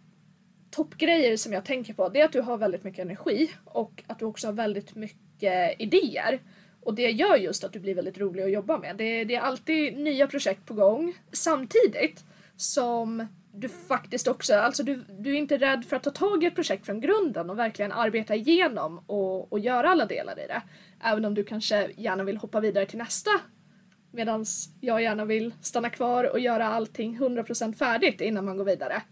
toppgrejer 0.70 1.36
som 1.36 1.52
jag 1.52 1.64
tänker 1.64 1.94
på 1.94 2.08
det 2.08 2.20
är 2.20 2.24
att 2.24 2.32
du 2.32 2.40
har 2.40 2.58
väldigt 2.58 2.84
mycket 2.84 3.04
energi 3.04 3.50
och 3.64 4.02
att 4.06 4.18
du 4.18 4.24
också 4.24 4.46
har 4.46 4.52
väldigt 4.52 4.94
mycket 4.94 5.80
idéer. 5.80 6.40
Och 6.80 6.94
det 6.94 7.10
gör 7.10 7.36
just 7.36 7.64
att 7.64 7.72
du 7.72 7.80
blir 7.80 7.94
väldigt 7.94 8.18
rolig 8.18 8.42
att 8.42 8.50
jobba 8.50 8.78
med. 8.78 8.96
Det, 8.96 9.24
det 9.24 9.34
är 9.34 9.40
alltid 9.40 9.98
nya 9.98 10.26
projekt 10.26 10.66
på 10.66 10.74
gång 10.74 11.14
samtidigt 11.32 12.24
som 12.56 13.26
du 13.52 13.68
faktiskt 13.68 14.28
också, 14.28 14.54
alltså 14.54 14.82
du, 14.82 15.04
du 15.08 15.30
är 15.30 15.38
inte 15.38 15.58
rädd 15.58 15.84
för 15.84 15.96
att 15.96 16.02
ta 16.02 16.10
tag 16.10 16.44
i 16.44 16.46
ett 16.46 16.54
projekt 16.54 16.86
från 16.86 17.00
grunden 17.00 17.50
och 17.50 17.58
verkligen 17.58 17.92
arbeta 17.92 18.34
igenom 18.34 18.98
och, 19.06 19.52
och 19.52 19.58
göra 19.58 19.90
alla 19.90 20.06
delar 20.06 20.38
i 20.38 20.46
det. 20.46 20.62
Även 21.04 21.24
om 21.24 21.34
du 21.34 21.44
kanske 21.44 21.90
gärna 21.96 22.24
vill 22.24 22.36
hoppa 22.36 22.60
vidare 22.60 22.86
till 22.86 22.98
nästa 22.98 23.30
Medan 24.10 24.44
jag 24.80 25.02
gärna 25.02 25.24
vill 25.24 25.54
stanna 25.60 25.90
kvar 25.90 26.32
och 26.32 26.40
göra 26.40 26.66
allting 26.66 27.18
100% 27.18 27.72
färdigt 27.72 28.20
innan 28.20 28.44
man 28.44 28.56
går 28.56 28.64
vidare. 28.64 29.02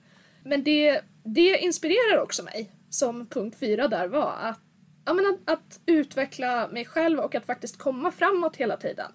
Men 0.45 0.65
det, 0.65 1.01
det 1.25 1.59
inspirerar 1.59 2.23
också 2.23 2.43
mig, 2.43 2.71
som 2.91 3.27
punkt 3.27 3.57
fyra 3.61 3.89
där 3.89 4.09
var, 4.09 4.35
att, 4.41 4.61
ja, 5.05 5.15
men 5.15 5.27
att, 5.27 5.51
att 5.51 5.81
utveckla 5.87 6.69
mig 6.69 6.85
själv 6.85 7.19
och 7.19 7.35
att 7.35 7.47
faktiskt 7.47 7.79
komma 7.79 8.11
framåt 8.11 8.57
hela 8.57 8.77
tiden. 8.77 9.13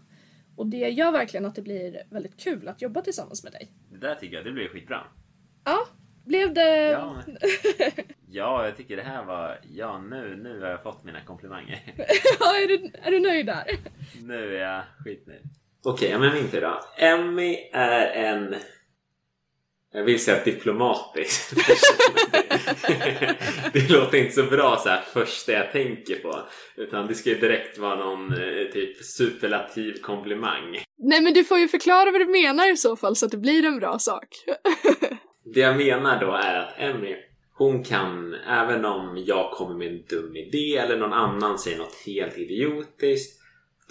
Och 0.55 0.67
det 0.67 0.89
gör 0.89 1.11
verkligen 1.11 1.45
att 1.45 1.55
det 1.55 1.61
blir 1.61 2.03
väldigt 2.09 2.43
kul 2.43 2.67
att 2.67 2.81
jobba 2.81 3.01
tillsammans 3.01 3.43
med 3.43 3.53
dig. 3.53 3.71
Det 3.91 3.97
där 3.97 4.15
tycker 4.15 4.35
jag, 4.35 4.45
det 4.45 4.51
blir 4.51 4.67
skitbra. 4.67 5.03
Ja, 5.63 5.87
blev 6.25 6.53
det... 6.53 6.89
Ja, 6.89 7.21
ja, 8.29 8.65
jag 8.65 8.77
tycker 8.77 8.97
det 8.97 9.03
här 9.03 9.25
var... 9.25 9.59
Ja, 9.73 10.01
nu, 10.01 10.39
nu 10.43 10.59
har 10.61 10.67
jag 10.67 10.83
fått 10.83 11.03
mina 11.03 11.21
komplimanger. 11.21 11.79
Ja, 12.39 12.55
är, 12.55 12.67
du, 12.67 12.91
är 13.01 13.11
du 13.11 13.19
nöjd 13.19 13.45
där? 13.45 13.63
Nu 14.21 14.55
är 14.55 14.61
jag 14.61 14.83
skitnöjd. 14.99 15.41
Okej, 15.83 16.07
okay, 16.07 16.19
men 16.19 16.33
min 16.33 16.51
tur 16.51 16.61
då. 16.61 16.81
Emmy 16.97 17.57
är 17.73 18.07
en... 18.07 18.55
Jag 19.93 20.03
vill 20.03 20.19
säga 20.19 20.43
diplomatisk 20.43 21.55
Det 23.73 23.89
låter 23.89 24.17
inte 24.17 24.31
så 24.31 24.43
bra 24.43 24.77
så 24.83 24.89
här 24.89 25.01
första 25.13 25.51
jag 25.51 25.71
tänker 25.71 26.15
på. 26.15 26.39
Utan 26.75 27.07
det 27.07 27.15
ska 27.15 27.29
ju 27.29 27.39
direkt 27.39 27.77
vara 27.77 27.95
någon 27.95 28.33
eh, 28.33 28.71
typ 28.73 29.03
superlativ 29.03 30.01
komplimang. 30.01 30.83
Nej 30.97 31.21
men 31.21 31.33
du 31.33 31.43
får 31.43 31.59
ju 31.59 31.67
förklara 31.67 32.11
vad 32.11 32.21
du 32.21 32.25
menar 32.25 32.73
i 32.73 32.77
så 32.77 32.95
fall 32.95 33.15
så 33.15 33.25
att 33.25 33.31
det 33.31 33.37
blir 33.37 33.65
en 33.65 33.79
bra 33.79 33.99
sak. 33.99 34.27
Det 35.53 35.59
jag 35.59 35.77
menar 35.77 36.19
då 36.19 36.31
är 36.31 36.59
att 36.59 36.73
Emmy, 36.77 37.15
hon 37.53 37.83
kan, 37.83 38.33
även 38.33 38.85
om 38.85 39.23
jag 39.25 39.51
kommer 39.51 39.75
med 39.75 39.87
en 39.87 40.03
dum 40.09 40.35
idé 40.35 40.77
eller 40.77 40.97
någon 40.97 41.13
annan 41.13 41.59
säger 41.59 41.77
något 41.77 41.95
helt 42.05 42.37
idiotiskt 42.37 43.40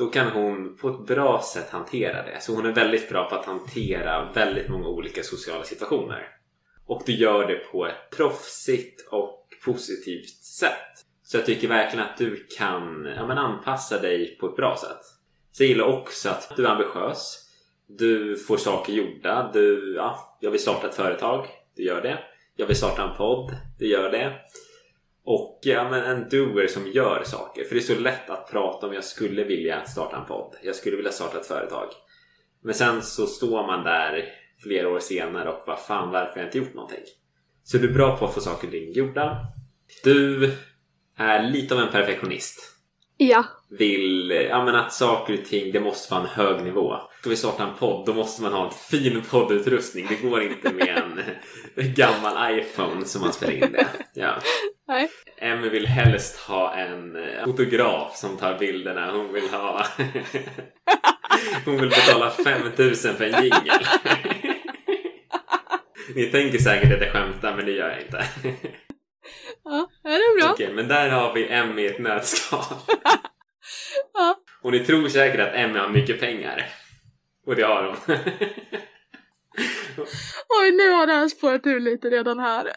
då 0.00 0.07
kan 0.07 0.30
hon 0.30 0.76
på 0.76 0.88
ett 0.88 1.07
bra 1.07 1.42
sätt 1.42 1.71
hantera 1.71 2.23
det. 2.23 2.40
Så 2.40 2.54
hon 2.54 2.66
är 2.66 2.73
väldigt 2.73 3.09
bra 3.09 3.28
på 3.28 3.35
att 3.35 3.47
hantera 3.47 4.33
väldigt 4.33 4.69
många 4.69 4.88
olika 4.88 5.23
sociala 5.23 5.64
situationer. 5.64 6.28
Och 6.87 7.02
du 7.07 7.12
gör 7.12 7.47
det 7.47 7.54
på 7.54 7.87
ett 7.87 8.11
proffsigt 8.16 9.09
och 9.11 9.49
positivt 9.64 10.45
sätt. 10.45 11.07
Så 11.23 11.37
jag 11.37 11.47
tycker 11.47 11.69
verkligen 11.69 12.07
att 12.07 12.19
du 12.19 12.47
kan 12.59 13.12
ja, 13.16 13.26
men 13.26 13.38
anpassa 13.38 13.99
dig 13.99 14.38
på 14.40 14.47
ett 14.47 14.57
bra 14.57 14.76
sätt. 14.76 15.04
Så 15.52 15.62
jag 15.62 15.69
gillar 15.69 15.85
också 15.85 16.28
att 16.28 16.52
du 16.57 16.66
är 16.66 16.71
ambitiös. 16.71 17.49
Du 17.87 18.37
får 18.37 18.57
saker 18.57 18.92
gjorda. 18.92 19.50
Du, 19.52 19.95
ja, 19.97 20.38
jag 20.40 20.50
vill 20.50 20.61
starta 20.61 20.88
ett 20.88 20.95
företag. 20.95 21.47
Du 21.76 21.83
gör 21.83 22.02
det. 22.02 22.19
Jag 22.57 22.66
vill 22.66 22.76
starta 22.76 23.02
en 23.02 23.16
podd. 23.16 23.57
Du 23.78 23.87
gör 23.87 24.11
det. 24.11 24.33
Och 25.32 25.58
ja, 25.62 25.90
men 25.90 26.04
en 26.04 26.28
doer 26.28 26.66
som 26.66 26.87
gör 26.87 27.22
saker. 27.25 27.64
För 27.64 27.75
det 27.75 27.80
är 27.80 27.94
så 27.94 28.00
lätt 28.00 28.30
att 28.30 28.50
prata 28.50 28.87
om 28.87 28.94
jag 28.94 29.04
skulle 29.04 29.44
vilja 29.44 29.84
starta 29.84 30.16
en 30.16 30.26
podd. 30.26 30.56
Jag 30.62 30.76
skulle 30.76 30.96
vilja 30.96 31.12
starta 31.12 31.40
ett 31.40 31.46
företag. 31.46 31.88
Men 32.62 32.75
sen 32.75 33.02
så 33.02 33.26
står 33.26 33.66
man 33.66 33.84
där 33.84 34.25
flera 34.62 34.88
år 34.88 34.99
senare 34.99 35.49
och 35.49 35.62
vad 35.66 35.80
fan 35.80 36.10
varför 36.10 36.32
har 36.32 36.38
jag 36.38 36.46
inte 36.46 36.58
gjort 36.58 36.75
någonting? 36.75 37.04
Så 37.64 37.78
du 37.78 37.88
är 37.88 37.94
bra 37.94 38.16
på 38.16 38.25
att 38.25 38.34
få 38.34 38.40
saker 38.40 38.66
och 38.66 38.72
ting 38.72 38.92
gjorda. 38.92 39.46
Du 40.04 40.52
är 41.16 41.50
lite 41.50 41.75
av 41.75 41.80
en 41.80 41.92
perfektionist. 41.92 42.76
Ja. 43.22 43.44
Vill 43.70 44.30
ja, 44.30 44.64
men 44.64 44.74
att 44.74 44.92
saker 44.92 45.38
och 45.38 45.44
ting 45.44 45.72
det 45.72 45.80
måste 45.80 46.14
vara 46.14 46.22
en 46.22 46.28
hög 46.28 46.64
nivå. 46.64 46.96
Ska 47.20 47.30
vi 47.30 47.36
starta 47.36 47.62
en 47.62 47.74
podd 47.78 48.06
då 48.06 48.14
måste 48.14 48.42
man 48.42 48.52
ha 48.52 48.66
en 48.66 48.72
fin 48.90 49.22
poddutrustning. 49.30 50.06
Det 50.08 50.28
går 50.28 50.42
inte 50.42 50.72
med 50.72 51.02
en 51.76 51.94
gammal 51.94 52.58
iPhone 52.58 53.04
som 53.04 53.20
man 53.20 53.32
spelar 53.32 53.52
in 53.52 53.72
det. 53.72 53.86
Ja. 54.14 54.34
Nej. 54.88 55.08
Emmy 55.38 55.68
vill 55.68 55.86
helst 55.86 56.36
ha 56.36 56.74
en 56.74 57.16
eh, 57.16 57.44
fotograf 57.44 58.16
som 58.16 58.36
tar 58.36 58.58
bilderna. 58.58 59.10
Hon 59.12 59.32
vill 59.32 59.48
ha... 59.50 59.86
Hon 61.64 61.76
vill 61.80 61.88
betala 61.88 62.30
5000 62.30 63.14
för 63.14 63.24
en 63.24 63.42
jingel. 63.42 63.86
Ni 66.14 66.26
tänker 66.26 66.58
säkert 66.58 66.94
att 66.94 67.00
jag 67.00 67.12
skämtar 67.12 67.56
men 67.56 67.66
det 67.66 67.72
gör 67.72 67.88
jag 67.88 68.00
inte. 68.00 68.24
Ja, 69.64 69.90
det 70.02 70.08
är 70.08 70.40
bra. 70.40 70.52
Okej, 70.52 70.72
men 70.75 70.88
där 70.88 71.08
har 71.08 71.34
vi 71.34 71.49
Emmy 71.49 71.82
i 71.82 71.87
ett 71.87 71.99
nötskal. 71.99 72.64
Ja. 74.14 74.37
Och 74.62 74.72
ni 74.72 74.84
tror 74.84 75.08
säkert 75.08 75.40
att 75.40 75.54
Emmy 75.54 75.78
har 75.78 75.88
mycket 75.88 76.20
pengar. 76.20 76.66
Och 77.46 77.56
det 77.56 77.62
har 77.62 77.84
hon. 77.84 77.96
Oj, 80.62 80.70
nu 80.70 80.90
har 80.90 81.06
det 81.06 81.12
här 81.12 81.28
spårat 81.28 81.66
ur 81.66 81.80
lite 81.80 82.10
redan 82.10 82.38
här. 82.38 82.64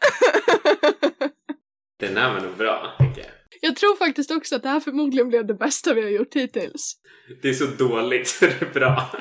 Den 2.00 2.17
här 2.17 2.33
var 2.33 2.41
nog 2.41 2.57
bra, 2.57 2.95
tycker 3.00 3.22
jag. 3.22 3.31
Jag 3.62 3.75
tror 3.75 3.95
faktiskt 3.95 4.31
också 4.31 4.55
att 4.55 4.63
det 4.63 4.69
här 4.69 4.79
förmodligen 4.79 5.29
blev 5.29 5.45
det 5.45 5.53
bästa 5.53 5.93
vi 5.93 6.01
har 6.01 6.10
gjort 6.10 6.33
hittills. 6.36 6.93
Det 7.41 7.50
är 7.50 7.53
så 7.53 7.65
dåligt 7.65 8.27
så 8.27 8.45
det 8.45 8.62
är 8.62 8.74
bra. 8.74 9.12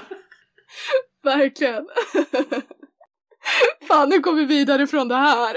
Verkligen. 1.25 1.87
Fan, 3.89 4.09
nu 4.09 4.21
kommer 4.21 4.41
vi 4.41 4.47
vidare 4.47 4.87
från 4.87 5.09
det 5.09 5.15
här. 5.17 5.57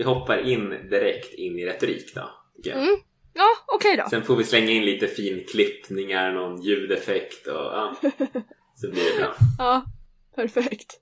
Vi 0.00 0.04
hoppar 0.04 0.48
in 0.48 0.70
direkt 0.90 1.34
in 1.34 1.58
i 1.58 1.66
retorik 1.66 2.14
då. 2.14 2.30
jag. 2.62 2.78
Mm. 2.78 2.96
Ja, 3.34 3.48
okej 3.66 3.96
då. 3.96 4.04
Sen 4.10 4.22
får 4.22 4.36
vi 4.36 4.44
slänga 4.44 4.70
in 4.70 4.84
lite 4.84 5.06
finklippningar, 5.06 6.32
någon 6.32 6.62
ljudeffekt 6.62 7.46
och 7.46 7.54
ja. 7.54 7.96
Så 8.76 8.90
blir 8.90 9.12
det 9.12 9.18
bra. 9.18 9.34
Ja, 9.58 9.84
perfekt. 10.34 11.00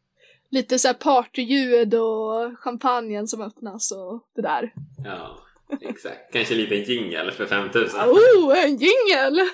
Lite 0.50 0.78
så 0.78 0.88
här 0.88 0.94
partyljud 0.94 1.94
och 1.94 2.58
champagnen 2.58 3.28
som 3.28 3.42
öppnas 3.42 3.92
och 3.92 4.22
det 4.36 4.42
där. 4.42 4.72
Ja, 5.04 5.38
exakt. 5.80 6.32
Kanske 6.32 6.54
en 6.54 6.60
liten 6.60 6.82
jingel 6.82 7.30
för 7.30 7.46
5000. 7.46 8.00
Oh, 8.00 8.64
en 8.64 8.76
jingel! 8.76 9.40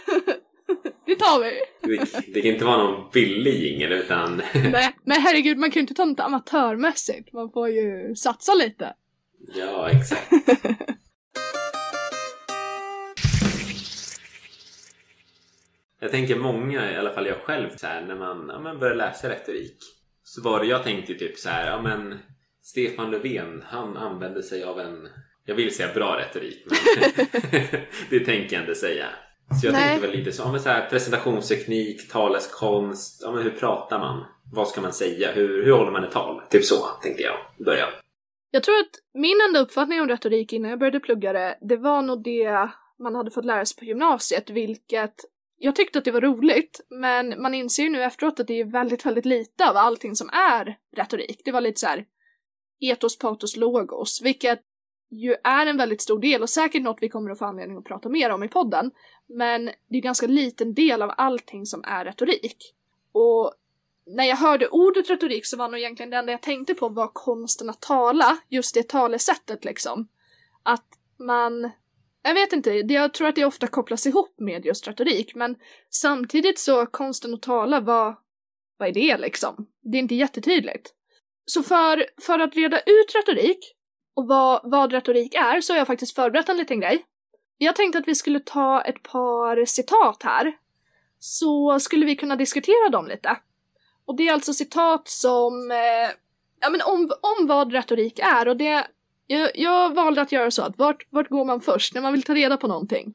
Det 1.07 1.15
tar 1.15 1.41
vi. 1.41 1.61
Det, 1.97 2.35
det 2.35 2.43
kan 2.43 2.51
inte 2.51 2.65
vara 2.65 2.77
någon 2.77 3.11
billig 3.13 3.63
jingel 3.63 3.93
utan 3.93 4.43
Nej, 4.55 4.97
men 5.05 5.21
herregud, 5.21 5.59
man 5.59 5.71
kan 5.71 5.75
ju 5.75 5.81
inte 5.81 5.95
ta 5.95 6.05
något 6.05 6.21
amatörmässigt. 6.21 7.33
Man 7.33 7.51
får 7.51 7.69
ju 7.69 8.15
satsa 8.15 8.55
lite. 8.55 8.95
Ja, 9.49 9.91
exakt. 9.91 10.33
Jag 16.01 16.11
tänker 16.11 16.37
många, 16.37 16.93
i 16.93 16.97
alla 16.97 17.11
fall 17.11 17.27
jag 17.27 17.37
själv, 17.37 17.69
så 17.77 17.87
här, 17.87 18.01
när 18.01 18.15
man 18.15 18.49
ja, 18.49 18.61
men 18.61 18.79
börjar 18.79 18.95
läsa 18.95 19.29
retorik 19.29 19.77
så 20.23 20.43
var 20.43 20.61
det, 20.61 20.67
jag 20.67 20.85
tänkte 20.85 21.15
typ 21.15 21.39
så 21.39 21.49
här, 21.49 21.71
ja 21.71 21.83
men 21.83 22.19
Stefan 22.63 23.11
Löfven, 23.11 23.63
han 23.67 23.97
använde 23.97 24.43
sig 24.43 24.65
av 24.65 24.81
en, 24.81 25.09
jag 25.45 25.55
vill 25.55 25.75
säga 25.75 25.95
bra 25.95 26.19
retorik, 26.19 26.67
men 26.67 26.79
det 28.11 28.21
tänker 28.21 28.57
jag 28.57 28.63
inte 28.63 28.75
säga. 28.75 29.07
Så 29.61 29.67
jag 29.67 29.73
Nej. 29.73 29.89
tänkte 29.89 30.07
väl 30.07 30.17
lite 30.17 30.33
så, 30.33 30.43
ja, 30.43 30.53
men 30.53 30.61
så 30.61 30.69
här, 30.69 30.91
presentationsteknik, 30.91 32.11
taleskonst, 32.11 33.23
ja 33.23 33.33
men 33.33 33.43
hur 33.43 33.51
pratar 33.51 33.99
man? 33.99 34.25
Vad 34.53 34.69
ska 34.69 34.81
man 34.81 34.93
säga? 34.93 35.33
Hur, 35.33 35.65
hur 35.65 35.73
håller 35.73 35.93
man 35.93 36.05
ett 36.05 36.13
tal? 36.13 36.43
Typ 36.51 36.65
så 36.65 36.87
tänkte 37.03 37.23
jag 37.23 37.37
börja. 37.65 37.87
Jag 38.55 38.63
tror 38.63 38.81
att 38.81 39.01
min 39.15 39.41
enda 39.49 39.61
uppfattning 39.61 40.01
om 40.01 40.09
retorik 40.09 40.53
innan 40.53 40.71
jag 40.71 40.79
började 40.79 41.01
plugga 41.01 41.33
det, 41.33 41.59
det 41.61 41.77
var 41.77 42.03
nog 42.03 42.23
det 42.23 42.69
man 42.99 43.15
hade 43.15 43.31
fått 43.31 43.45
lära 43.45 43.65
sig 43.65 43.77
på 43.77 43.85
gymnasiet, 43.85 44.51
vilket 44.51 45.15
jag 45.59 45.77
tyckte 45.77 45.99
att 45.99 46.05
det 46.05 46.11
var 46.11 46.21
roligt, 46.21 46.81
men 46.89 47.43
man 47.43 47.55
inser 47.55 47.83
ju 47.83 47.91
nu 47.91 48.03
efteråt 48.03 48.41
att 48.41 48.47
det 48.47 48.61
är 48.61 48.65
väldigt, 48.65 49.07
väldigt 49.07 49.27
lite 49.27 49.71
av 49.71 49.77
allting 49.77 50.15
som 50.15 50.29
är 50.29 50.79
retorik. 50.97 51.43
Det 51.45 51.53
var 51.53 51.61
lite 51.61 51.81
så 51.81 51.87
här 51.87 52.05
etos, 52.81 53.19
patos, 53.19 53.57
logos, 53.57 54.21
vilket 54.23 54.61
ju 55.11 55.37
är 55.45 55.67
en 55.67 55.77
väldigt 55.77 56.03
stor 56.03 56.19
del 56.19 56.43
och 56.43 56.51
säkert 56.51 56.83
något 56.83 56.99
vi 57.01 57.09
kommer 57.09 57.31
att 57.31 57.39
få 57.39 57.45
anledning 57.45 57.79
att 57.79 57.85
prata 57.85 58.09
mer 58.09 58.31
om 58.31 58.45
i 58.45 58.49
podden. 58.49 58.91
Men 59.27 59.65
det 59.65 59.73
är 59.91 59.97
en 59.97 60.01
ganska 60.01 60.27
liten 60.27 60.75
del 60.75 61.03
av 61.03 61.15
allting 61.17 61.67
som 61.67 61.85
är 61.85 62.05
retorik. 62.05 62.75
Och 63.13 63.55
när 64.07 64.25
jag 64.25 64.37
hörde 64.37 64.69
ordet 64.69 65.11
retorik 65.11 65.47
så 65.47 65.57
var 65.57 65.69
nog 65.69 65.81
egentligen 65.81 66.11
det 66.11 66.17
enda 66.17 66.33
jag 66.33 66.43
tänkte 66.43 66.75
på 66.75 66.89
var 66.89 67.11
konsten 67.13 67.71
att 67.71 67.81
tala, 67.81 68.39
just 68.49 68.75
det 68.75 68.89
talesättet 68.89 69.65
liksom. 69.65 70.09
Att 70.63 70.87
man, 71.19 71.71
jag 72.23 72.35
vet 72.35 72.53
inte, 72.53 72.71
jag 72.71 73.15
tror 73.15 73.29
att 73.29 73.35
det 73.35 73.45
ofta 73.45 73.67
kopplas 73.67 74.07
ihop 74.07 74.35
med 74.39 74.67
just 74.67 74.89
retorik, 74.89 75.35
men 75.35 75.57
samtidigt 75.91 76.59
så 76.59 76.87
konsten 76.87 77.35
att 77.35 77.43
tala, 77.43 77.81
vad, 77.81 78.17
vad 78.77 78.89
är 78.89 78.93
det 78.93 79.19
liksom? 79.19 79.67
Det 79.83 79.99
är 79.99 80.03
inte 80.03 80.15
jättetydligt. 80.15 80.93
Så 81.47 81.63
för, 81.63 82.07
för 82.21 82.39
att 82.39 82.55
reda 82.57 82.81
ut 82.81 83.15
retorik 83.15 83.75
och 84.15 84.29
vad, 84.29 84.61
vad 84.65 84.93
retorik 84.93 85.35
är 85.35 85.61
så 85.61 85.73
har 85.73 85.79
jag 85.79 85.87
faktiskt 85.87 86.15
förberett 86.15 86.49
en 86.49 86.57
liten 86.57 86.81
grej. 86.81 87.05
Jag 87.59 87.77
tänkte 87.77 87.99
att 87.99 88.09
vi 88.09 88.15
skulle 88.15 88.41
ta 88.41 88.83
ett 88.83 89.03
par 89.03 89.65
citat 89.65 90.23
här, 90.23 90.53
så 91.19 91.81
skulle 91.81 92.07
vi 92.07 92.17
kunna 92.17 92.37
diskutera 92.37 92.89
dem 92.89 93.07
lite. 93.07 93.37
Och 94.07 94.17
det 94.17 94.29
är 94.29 94.33
alltså 94.33 94.53
citat 94.53 95.09
som, 95.09 95.71
eh, 95.71 96.11
ja 96.61 96.71
men 96.71 96.81
om, 96.83 97.13
om 97.21 97.47
vad 97.47 97.73
retorik 97.73 98.19
är 98.19 98.49
och 98.49 98.57
det, 98.57 98.87
jag, 99.27 99.51
jag 99.55 99.95
valde 99.95 100.21
att 100.21 100.33
göra 100.33 100.51
så 100.51 100.63
att 100.63 100.79
vart, 100.79 101.07
vart 101.11 101.29
går 101.29 101.45
man 101.45 101.61
först 101.61 101.95
när 101.95 102.01
man 102.01 102.13
vill 102.13 102.23
ta 102.23 102.35
reda 102.35 102.57
på 102.57 102.67
någonting? 102.69 103.15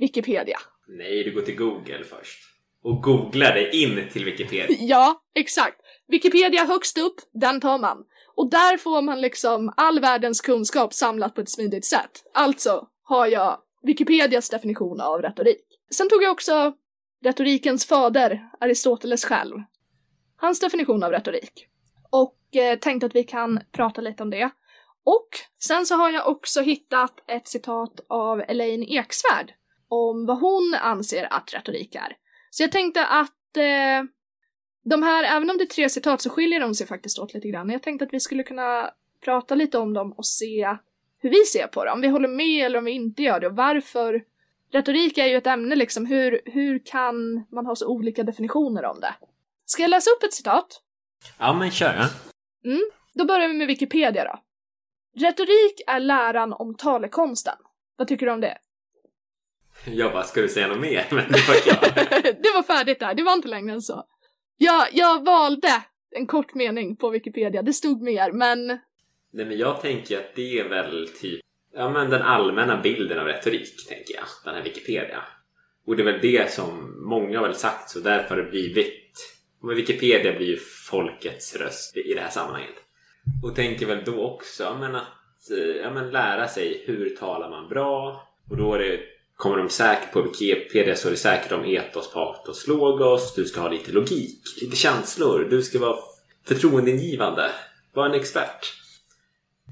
Wikipedia. 0.00 0.58
Nej, 0.88 1.24
du 1.24 1.32
går 1.34 1.40
till 1.40 1.56
Google 1.56 2.04
först. 2.04 2.40
Och 2.82 3.02
googlar 3.02 3.54
dig 3.54 3.82
in 3.82 4.08
till 4.12 4.24
Wikipedia. 4.24 4.76
Ja, 4.80 5.22
exakt. 5.34 5.80
Wikipedia 6.08 6.64
högst 6.64 6.98
upp, 6.98 7.14
den 7.32 7.60
tar 7.60 7.78
man. 7.78 8.04
Och 8.34 8.50
där 8.50 8.76
får 8.76 9.02
man 9.02 9.20
liksom 9.20 9.72
all 9.76 10.00
världens 10.00 10.40
kunskap 10.40 10.94
samlat 10.94 11.34
på 11.34 11.40
ett 11.40 11.50
smidigt 11.50 11.84
sätt. 11.84 12.24
Alltså 12.34 12.86
har 13.04 13.26
jag 13.26 13.58
Wikipedias 13.82 14.50
definition 14.50 15.00
av 15.00 15.22
retorik. 15.22 15.64
Sen 15.90 16.08
tog 16.08 16.22
jag 16.22 16.32
också 16.32 16.72
retorikens 17.24 17.86
fader, 17.86 18.50
Aristoteles 18.60 19.24
själv. 19.24 19.56
Hans 20.44 20.60
definition 20.60 21.02
av 21.02 21.10
retorik. 21.10 21.66
Och 22.10 22.56
eh, 22.56 22.78
tänkte 22.78 23.06
att 23.06 23.14
vi 23.14 23.24
kan 23.24 23.60
prata 23.72 24.00
lite 24.00 24.22
om 24.22 24.30
det. 24.30 24.50
Och 25.04 25.28
sen 25.64 25.86
så 25.86 25.94
har 25.94 26.10
jag 26.10 26.28
också 26.28 26.60
hittat 26.60 27.30
ett 27.30 27.48
citat 27.48 28.00
av 28.08 28.40
Elaine 28.40 28.82
Eksvärd 28.82 29.52
om 29.88 30.26
vad 30.26 30.40
hon 30.40 30.74
anser 30.80 31.32
att 31.32 31.54
retorik 31.54 31.94
är. 31.94 32.16
Så 32.50 32.62
jag 32.62 32.72
tänkte 32.72 33.06
att 33.06 33.56
eh, 33.56 34.08
de 34.84 35.02
här, 35.02 35.24
även 35.36 35.50
om 35.50 35.58
det 35.58 35.64
är 35.64 35.66
tre 35.66 35.88
citat 35.88 36.20
så 36.20 36.30
skiljer 36.30 36.60
de 36.60 36.74
sig 36.74 36.86
faktiskt 36.86 37.18
åt 37.18 37.34
lite 37.34 37.48
grann. 37.48 37.70
Jag 37.70 37.82
tänkte 37.82 38.04
att 38.04 38.14
vi 38.14 38.20
skulle 38.20 38.42
kunna 38.42 38.90
prata 39.24 39.54
lite 39.54 39.78
om 39.78 39.92
dem 39.92 40.12
och 40.12 40.26
se 40.26 40.76
hur 41.18 41.30
vi 41.30 41.44
ser 41.44 41.66
på 41.66 41.84
det. 41.84 41.90
Om 41.90 42.00
vi 42.00 42.08
håller 42.08 42.28
med 42.28 42.66
eller 42.66 42.78
om 42.78 42.84
vi 42.84 42.92
inte 42.92 43.22
gör 43.22 43.40
det 43.40 43.46
och 43.46 43.56
varför. 43.56 44.24
Retorik 44.72 45.18
är 45.18 45.26
ju 45.26 45.36
ett 45.36 45.46
ämne 45.46 45.76
liksom, 45.76 46.06
hur, 46.06 46.40
hur 46.44 46.86
kan 46.86 47.44
man 47.50 47.66
ha 47.66 47.76
så 47.76 47.88
olika 47.88 48.22
definitioner 48.22 48.84
om 48.84 49.00
det? 49.00 49.14
Ska 49.64 49.82
jag 49.82 49.88
läsa 49.88 50.10
upp 50.10 50.22
ett 50.22 50.34
citat? 50.34 50.80
Ja, 51.38 51.52
men 51.52 51.70
kör. 51.70 51.94
Ja. 51.94 52.08
Då 53.14 53.24
börjar 53.24 53.48
vi 53.48 53.54
med 53.54 53.66
Wikipedia 53.66 54.24
då. 54.24 54.40
Retorik 55.20 55.80
är 55.86 56.00
läran 56.00 56.52
om 56.52 56.74
talekonsten. 56.74 57.56
Vad 57.96 58.08
tycker 58.08 58.26
du 58.26 58.32
om 58.32 58.40
det? 58.40 58.58
Jag 59.84 60.12
bara, 60.12 60.22
ska 60.22 60.40
du 60.40 60.48
säga 60.48 60.68
något 60.68 60.80
mer? 60.80 61.06
Men 61.10 61.32
det 61.32 61.48
var 61.48 61.54
det 62.42 62.52
var 62.54 62.62
färdigt 62.62 63.00
där, 63.00 63.14
det 63.14 63.22
var 63.22 63.32
inte 63.32 63.48
längre 63.48 63.72
än 63.74 63.82
så. 63.82 64.04
Jag, 64.56 64.88
jag 64.92 65.24
valde 65.24 65.82
en 66.10 66.26
kort 66.26 66.54
mening 66.54 66.96
på 66.96 67.10
Wikipedia, 67.10 67.62
det 67.62 67.72
stod 67.72 68.02
mer, 68.02 68.32
men 68.32 68.66
Nej 69.32 69.46
men 69.46 69.58
jag 69.58 69.80
tänker 69.80 70.18
att 70.18 70.34
det 70.34 70.58
är 70.58 70.68
väl 70.68 71.08
typ 71.08 71.40
ja, 71.72 71.90
men 71.90 72.10
den 72.10 72.22
allmänna 72.22 72.80
bilden 72.80 73.18
av 73.18 73.26
retorik, 73.26 73.88
tänker 73.88 74.14
jag. 74.14 74.24
Den 74.44 74.54
här 74.54 74.62
Wikipedia. 74.62 75.22
Och 75.86 75.96
det 75.96 76.02
är 76.02 76.12
väl 76.12 76.20
det 76.20 76.52
som 76.52 76.94
många 77.08 77.38
har 77.38 77.46
väl 77.46 77.56
sagt 77.56 77.90
så 77.90 78.00
därför 78.00 78.36
har 78.36 78.42
det 78.42 78.50
blivit 78.50 79.03
men 79.64 79.76
Wikipedia 79.76 80.32
blir 80.32 80.46
ju 80.46 80.58
folkets 80.90 81.56
röst 81.56 81.96
i 81.96 82.14
det 82.14 82.20
här 82.20 82.30
sammanhanget. 82.30 82.74
Och 83.42 83.54
tänker 83.54 83.86
väl 83.86 84.04
då 84.04 84.24
också 84.24 84.76
men 84.80 84.94
att 84.94 85.50
eh, 85.50 85.76
ja, 85.82 85.90
men 85.90 86.10
lära 86.10 86.48
sig 86.48 86.84
hur 86.86 87.16
talar 87.16 87.50
man 87.50 87.68
bra 87.68 88.22
och 88.50 88.56
då 88.56 88.74
är 88.74 88.78
det 88.78 89.00
kommer 89.36 89.56
de 89.56 89.70
säkert 89.70 90.12
på 90.12 90.22
Wikipedia 90.22 90.96
så 90.96 91.08
är 91.08 91.10
det 91.10 91.16
säkert 91.16 91.52
om 91.52 91.64
etos, 91.64 92.12
patos, 92.12 92.66
logos. 92.66 93.34
Du 93.34 93.44
ska 93.44 93.60
ha 93.60 93.68
lite 93.68 93.92
logik, 93.92 94.42
lite 94.62 94.76
känslor. 94.76 95.46
Du 95.50 95.62
ska 95.62 95.78
vara 95.78 95.98
förtroendeingivande. 96.44 97.50
Var 97.92 98.06
en 98.06 98.14
expert. 98.14 98.72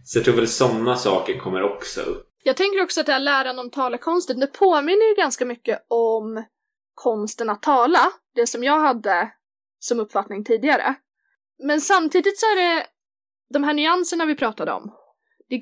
Så 0.04 0.18
jag 0.18 0.24
tror 0.24 0.34
väl 0.34 0.48
sådana 0.48 0.96
saker 0.96 1.38
kommer 1.38 1.62
också 1.62 2.00
upp. 2.00 2.28
Jag 2.42 2.56
tänker 2.56 2.82
också 2.82 3.00
att 3.00 3.06
det 3.06 3.12
här 3.12 3.20
läran 3.20 3.58
om 3.58 3.70
talekonsten, 3.70 4.40
det 4.40 4.46
påminner 4.46 5.08
ju 5.08 5.14
ganska 5.14 5.44
mycket 5.44 5.84
om 5.88 6.44
konsten 6.94 7.50
att 7.50 7.62
tala. 7.62 8.12
Det 8.34 8.46
som 8.46 8.64
jag 8.64 8.80
hade 8.80 9.30
som 9.84 10.00
uppfattning 10.00 10.44
tidigare. 10.44 10.94
Men 11.58 11.80
samtidigt 11.80 12.38
så 12.38 12.46
är 12.46 12.56
det 12.56 12.86
de 13.50 13.64
här 13.64 13.74
nyanserna 13.74 14.24
vi 14.24 14.34
pratade 14.34 14.72
om. 14.72 14.94
Det, 15.48 15.60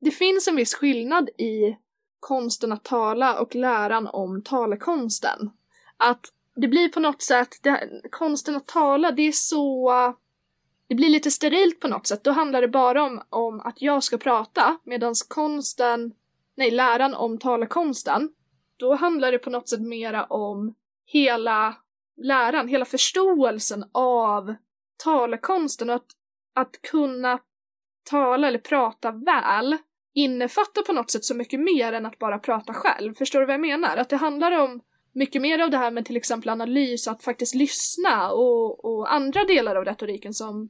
det 0.00 0.10
finns 0.10 0.48
en 0.48 0.56
viss 0.56 0.74
skillnad 0.74 1.28
i 1.28 1.76
konsten 2.20 2.72
att 2.72 2.84
tala 2.84 3.40
och 3.40 3.54
läran 3.54 4.06
om 4.06 4.42
talekonsten. 4.42 5.50
Att 5.96 6.20
det 6.56 6.68
blir 6.68 6.88
på 6.88 7.00
något 7.00 7.22
sätt, 7.22 7.48
det, 7.62 8.02
konsten 8.10 8.56
att 8.56 8.66
tala, 8.66 9.10
det 9.10 9.22
är 9.22 9.32
så... 9.32 9.92
Det 10.86 10.94
blir 10.94 11.08
lite 11.08 11.30
sterilt 11.30 11.80
på 11.80 11.88
något 11.88 12.06
sätt. 12.06 12.24
Då 12.24 12.30
handlar 12.30 12.60
det 12.60 12.68
bara 12.68 13.02
om, 13.02 13.22
om 13.30 13.60
att 13.60 13.82
jag 13.82 14.02
ska 14.02 14.18
prata, 14.18 14.78
medan 14.84 15.14
konsten, 15.28 16.12
nej, 16.54 16.70
läran 16.70 17.14
om 17.14 17.38
talekonsten, 17.38 18.30
då 18.76 18.94
handlar 18.94 19.32
det 19.32 19.38
på 19.38 19.50
något 19.50 19.68
sätt 19.68 19.80
mera 19.80 20.24
om 20.24 20.74
hela 21.04 21.76
läran, 22.20 22.68
hela 22.68 22.84
förståelsen 22.84 23.84
av 23.92 24.54
talekonsten 25.04 25.90
och 25.90 25.96
att, 25.96 26.10
att 26.54 26.82
kunna 26.82 27.38
tala 28.10 28.48
eller 28.48 28.58
prata 28.58 29.10
väl 29.10 29.76
innefattar 30.14 30.82
på 30.82 30.92
något 30.92 31.10
sätt 31.10 31.24
så 31.24 31.34
mycket 31.34 31.60
mer 31.60 31.92
än 31.92 32.06
att 32.06 32.18
bara 32.18 32.38
prata 32.38 32.74
själv. 32.74 33.14
Förstår 33.14 33.40
du 33.40 33.46
vad 33.46 33.54
jag 33.54 33.60
menar? 33.60 33.96
Att 33.96 34.08
det 34.08 34.16
handlar 34.16 34.52
om 34.52 34.80
mycket 35.12 35.42
mer 35.42 35.58
av 35.58 35.70
det 35.70 35.76
här 35.76 35.90
med 35.90 36.04
till 36.04 36.16
exempel 36.16 36.48
analys, 36.48 37.08
att 37.08 37.22
faktiskt 37.22 37.54
lyssna 37.54 38.30
och, 38.30 38.84
och 38.84 39.12
andra 39.12 39.44
delar 39.44 39.76
av 39.76 39.84
retoriken 39.84 40.34
som, 40.34 40.68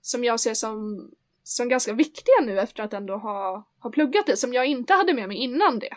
som 0.00 0.24
jag 0.24 0.40
ser 0.40 0.54
som, 0.54 1.08
som 1.42 1.68
ganska 1.68 1.92
viktiga 1.92 2.34
nu 2.42 2.60
efter 2.60 2.82
att 2.82 2.92
ändå 2.92 3.16
ha, 3.16 3.68
ha 3.78 3.90
pluggat 3.90 4.26
det, 4.26 4.36
som 4.36 4.52
jag 4.52 4.66
inte 4.66 4.94
hade 4.94 5.14
med 5.14 5.28
mig 5.28 5.36
innan 5.36 5.78
det. 5.78 5.96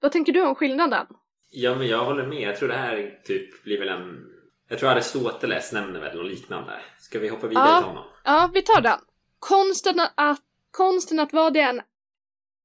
Vad 0.00 0.12
tänker 0.12 0.32
du 0.32 0.46
om 0.46 0.54
skillnaden? 0.54 1.06
Ja, 1.50 1.74
men 1.74 1.86
jag 1.86 2.04
håller 2.04 2.26
med. 2.26 2.40
Jag 2.40 2.56
tror 2.56 2.68
det 2.68 2.74
här 2.74 3.20
typ 3.24 3.64
blir 3.64 3.78
väl 3.78 3.88
en... 3.88 4.26
Jag 4.68 4.78
tror 4.78 4.90
Aristoteles 4.90 5.72
nämner 5.72 6.00
väl 6.00 6.16
något 6.16 6.26
liknande. 6.26 6.72
Ska 6.98 7.18
vi 7.18 7.28
hoppa 7.28 7.46
vidare 7.46 7.68
ja, 7.68 7.78
till 7.78 7.88
honom? 7.88 8.04
Ja, 8.24 8.50
vi 8.54 8.62
tar 8.62 8.80
den. 8.80 8.98
Konsten 9.38 10.00
att, 10.14 10.40
konsten 10.70 11.20
att 11.20 11.32
vara 11.32 11.50
det 11.50 11.60
en... 11.60 11.80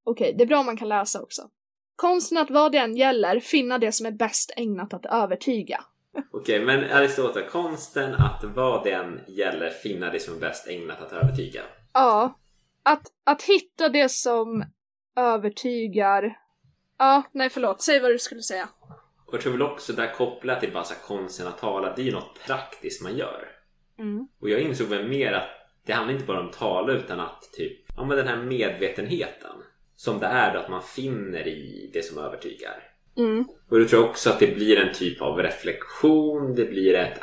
Okej, 0.04 0.26
okay, 0.26 0.38
det 0.38 0.44
är 0.44 0.48
bra 0.48 0.60
om 0.60 0.66
man 0.66 0.78
kan 0.78 0.90
läsa 0.90 1.22
också. 1.22 1.42
Konsten 1.96 2.38
att 2.38 2.50
vad 2.50 2.72
det 2.72 2.78
än 2.78 2.98
gäller 2.98 3.40
finna 3.40 3.78
det 3.78 3.92
som 3.92 4.06
är 4.06 4.12
bäst 4.12 4.52
ägnat 4.58 4.94
att 4.94 5.06
övertyga. 5.06 5.84
Okej, 6.32 6.64
okay, 6.64 6.66
men 6.66 6.92
Aristoteles, 6.92 7.52
konsten 7.52 8.16
att 8.16 8.44
vad 8.44 8.84
det 8.84 8.92
än 8.92 9.22
gäller 9.28 9.70
finna 9.70 10.10
det 10.12 10.20
som 10.20 10.36
är 10.36 10.40
bäst 10.40 10.68
ägnat 10.68 11.02
att 11.02 11.14
övertyga. 11.14 11.62
Ja. 11.94 12.40
Att, 12.84 13.08
att 13.24 13.44
hitta 13.44 13.90
det 13.90 14.12
som 14.12 14.66
övertygar 15.16 16.43
Ja, 17.04 17.24
nej 17.32 17.50
förlåt. 17.50 17.82
Säg 17.82 18.00
vad 18.00 18.12
du 18.12 18.20
skulle 18.20 18.42
säga. 18.42 18.70
Och 19.26 19.34
jag 19.34 19.42
tror 19.42 19.52
väl 19.52 19.62
också 19.62 19.94
där 19.94 20.14
kopplat 20.14 20.60
till 20.60 20.74
bara 20.74 20.84
så 20.84 20.94
konsten 21.08 21.48
att 21.48 21.58
tala, 21.58 21.96
det 21.96 22.02
är 22.02 22.06
ju 22.06 22.12
något 22.12 22.40
praktiskt 22.46 23.04
man 23.04 23.18
gör. 23.18 23.48
Mm. 24.00 24.28
Och 24.42 24.50
jag 24.50 24.60
insåg 24.60 24.88
väl 24.88 25.08
mer 25.08 25.32
att 25.32 25.50
det 25.86 25.94
handlar 25.94 26.14
inte 26.14 26.26
bara 26.26 26.40
om 26.40 26.52
tala 26.52 26.94
utan 26.94 27.20
att 27.20 27.50
typ, 27.54 27.86
ja 27.98 28.06
men 28.06 28.18
den 28.18 28.28
här 28.28 28.38
medvetenheten 28.38 29.56
som 29.96 30.20
det 30.20 30.26
är 30.26 30.54
då 30.54 30.60
att 30.60 30.70
man 30.70 30.84
finner 30.84 31.48
i 31.48 31.90
det 31.94 32.02
som 32.02 32.18
övertygar. 32.18 32.84
Mm. 33.18 33.46
Och 33.70 33.80
då 33.80 33.86
tror 33.86 34.02
jag 34.02 34.10
också 34.10 34.30
att 34.30 34.40
det 34.40 34.56
blir 34.56 34.78
en 34.78 34.94
typ 34.94 35.22
av 35.22 35.38
reflektion, 35.38 36.56
det 36.56 36.66
blir 36.66 36.94
ett 36.94 37.20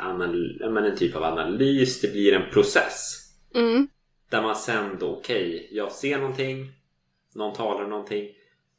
men 0.71 0.85
en 0.85 0.97
typ 0.97 1.15
av 1.15 1.23
analys, 1.23 2.01
det 2.01 2.11
blir 2.11 2.33
en 2.33 2.51
process. 2.51 3.17
Mm. 3.55 3.87
Där 4.29 4.41
man 4.41 4.55
sen 4.55 4.97
då, 4.99 5.15
okej, 5.15 5.55
okay, 5.55 5.67
jag 5.77 5.91
ser 5.91 6.17
någonting, 6.17 6.71
någon 7.35 7.53
talar 7.53 7.87
någonting 7.87 8.29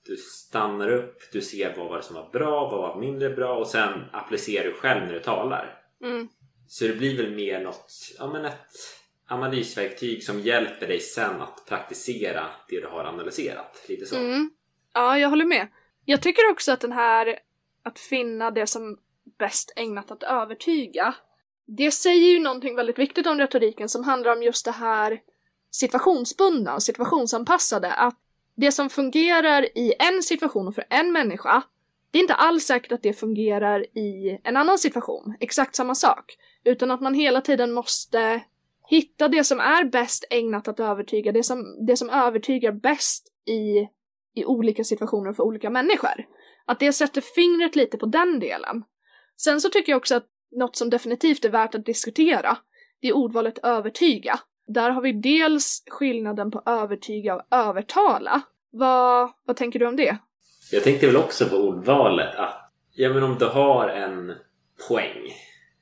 du 0.06 0.16
stannar 0.16 0.90
upp, 0.90 1.18
du 1.32 1.40
ser 1.40 1.76
vad 1.76 1.88
var 1.88 1.96
det 1.96 2.02
som 2.02 2.16
var 2.16 2.30
bra, 2.32 2.70
vad 2.70 2.80
var 2.80 3.00
mindre 3.00 3.30
bra 3.30 3.56
och 3.56 3.66
sen 3.66 4.04
applicerar 4.12 4.64
du 4.64 4.74
själv 4.74 5.06
när 5.06 5.12
du 5.12 5.20
talar. 5.20 5.82
Mm. 6.02 6.28
Så 6.68 6.84
det 6.84 6.94
blir 6.94 7.16
väl 7.16 7.34
mer 7.34 7.60
något, 7.60 7.92
ja 8.18 8.32
men 8.32 8.44
ett 8.44 8.68
analysverktyg 9.26 10.24
som 10.24 10.40
hjälper 10.40 10.86
dig 10.86 11.00
sen 11.00 11.40
att 11.42 11.66
praktisera 11.68 12.46
det 12.68 12.80
du 12.80 12.86
har 12.86 13.04
analyserat. 13.04 13.84
Lite 13.88 14.06
så. 14.06 14.16
Mm. 14.16 14.50
Ja, 14.94 15.18
jag 15.18 15.28
håller 15.28 15.44
med. 15.44 15.68
Jag 16.04 16.22
tycker 16.22 16.50
också 16.50 16.72
att 16.72 16.80
den 16.80 16.92
här 16.92 17.38
att 17.82 17.98
finna 17.98 18.50
det 18.50 18.66
som 18.66 18.98
bäst 19.38 19.72
ägnat 19.76 20.10
att 20.10 20.22
övertyga 20.22 21.14
det 21.66 21.90
säger 21.90 22.32
ju 22.32 22.40
någonting 22.40 22.76
väldigt 22.76 22.98
viktigt 22.98 23.26
om 23.26 23.38
retoriken 23.38 23.88
som 23.88 24.04
handlar 24.04 24.32
om 24.32 24.42
just 24.42 24.64
det 24.64 24.72
här 24.72 25.20
situationsbundna 25.70 26.74
och 26.74 26.82
situationsanpassade. 26.82 27.92
Att 27.92 28.18
det 28.56 28.72
som 28.72 28.90
fungerar 28.90 29.78
i 29.78 29.94
en 29.98 30.22
situation 30.22 30.68
och 30.68 30.74
för 30.74 30.84
en 30.90 31.12
människa, 31.12 31.62
det 32.10 32.18
är 32.18 32.22
inte 32.22 32.34
alls 32.34 32.64
säkert 32.64 32.92
att 32.92 33.02
det 33.02 33.12
fungerar 33.12 33.98
i 33.98 34.38
en 34.44 34.56
annan 34.56 34.78
situation, 34.78 35.36
exakt 35.40 35.76
samma 35.76 35.94
sak. 35.94 36.36
Utan 36.64 36.90
att 36.90 37.00
man 37.00 37.14
hela 37.14 37.40
tiden 37.40 37.72
måste 37.72 38.42
hitta 38.88 39.28
det 39.28 39.44
som 39.44 39.60
är 39.60 39.84
bäst 39.84 40.24
ägnat 40.30 40.68
att 40.68 40.80
övertyga, 40.80 41.32
det 41.32 41.42
som, 41.42 41.86
det 41.86 41.96
som 41.96 42.10
övertygar 42.10 42.72
bäst 42.72 43.28
i, 43.46 43.88
i 44.40 44.44
olika 44.44 44.84
situationer 44.84 45.32
för 45.32 45.42
olika 45.42 45.70
människor. 45.70 46.26
Att 46.64 46.80
det 46.80 46.92
sätter 46.92 47.20
fingret 47.20 47.76
lite 47.76 47.98
på 47.98 48.06
den 48.06 48.40
delen. 48.40 48.84
Sen 49.36 49.60
så 49.60 49.68
tycker 49.68 49.92
jag 49.92 49.96
också 49.96 50.14
att 50.14 50.26
något 50.50 50.76
som 50.76 50.90
definitivt 50.90 51.44
är 51.44 51.50
värt 51.50 51.74
att 51.74 51.86
diskutera, 51.86 52.58
det 53.00 53.08
är 53.08 53.16
ordvalet 53.16 53.58
övertyga. 53.58 54.40
Där 54.66 54.90
har 54.90 55.02
vi 55.02 55.12
dels 55.12 55.84
skillnaden 55.90 56.50
på 56.50 56.62
övertyga 56.66 57.34
och 57.34 57.42
övertala. 57.50 58.42
Vad, 58.70 59.30
vad 59.44 59.56
tänker 59.56 59.78
du 59.78 59.86
om 59.86 59.96
det? 59.96 60.16
Jag 60.72 60.84
tänkte 60.84 61.06
väl 61.06 61.16
också 61.16 61.48
på 61.48 61.56
ordvalet 61.56 62.34
att 62.36 62.72
ja, 62.94 63.08
men 63.08 63.22
om 63.22 63.36
du 63.38 63.46
har 63.46 63.88
en 63.88 64.32
poäng 64.88 65.32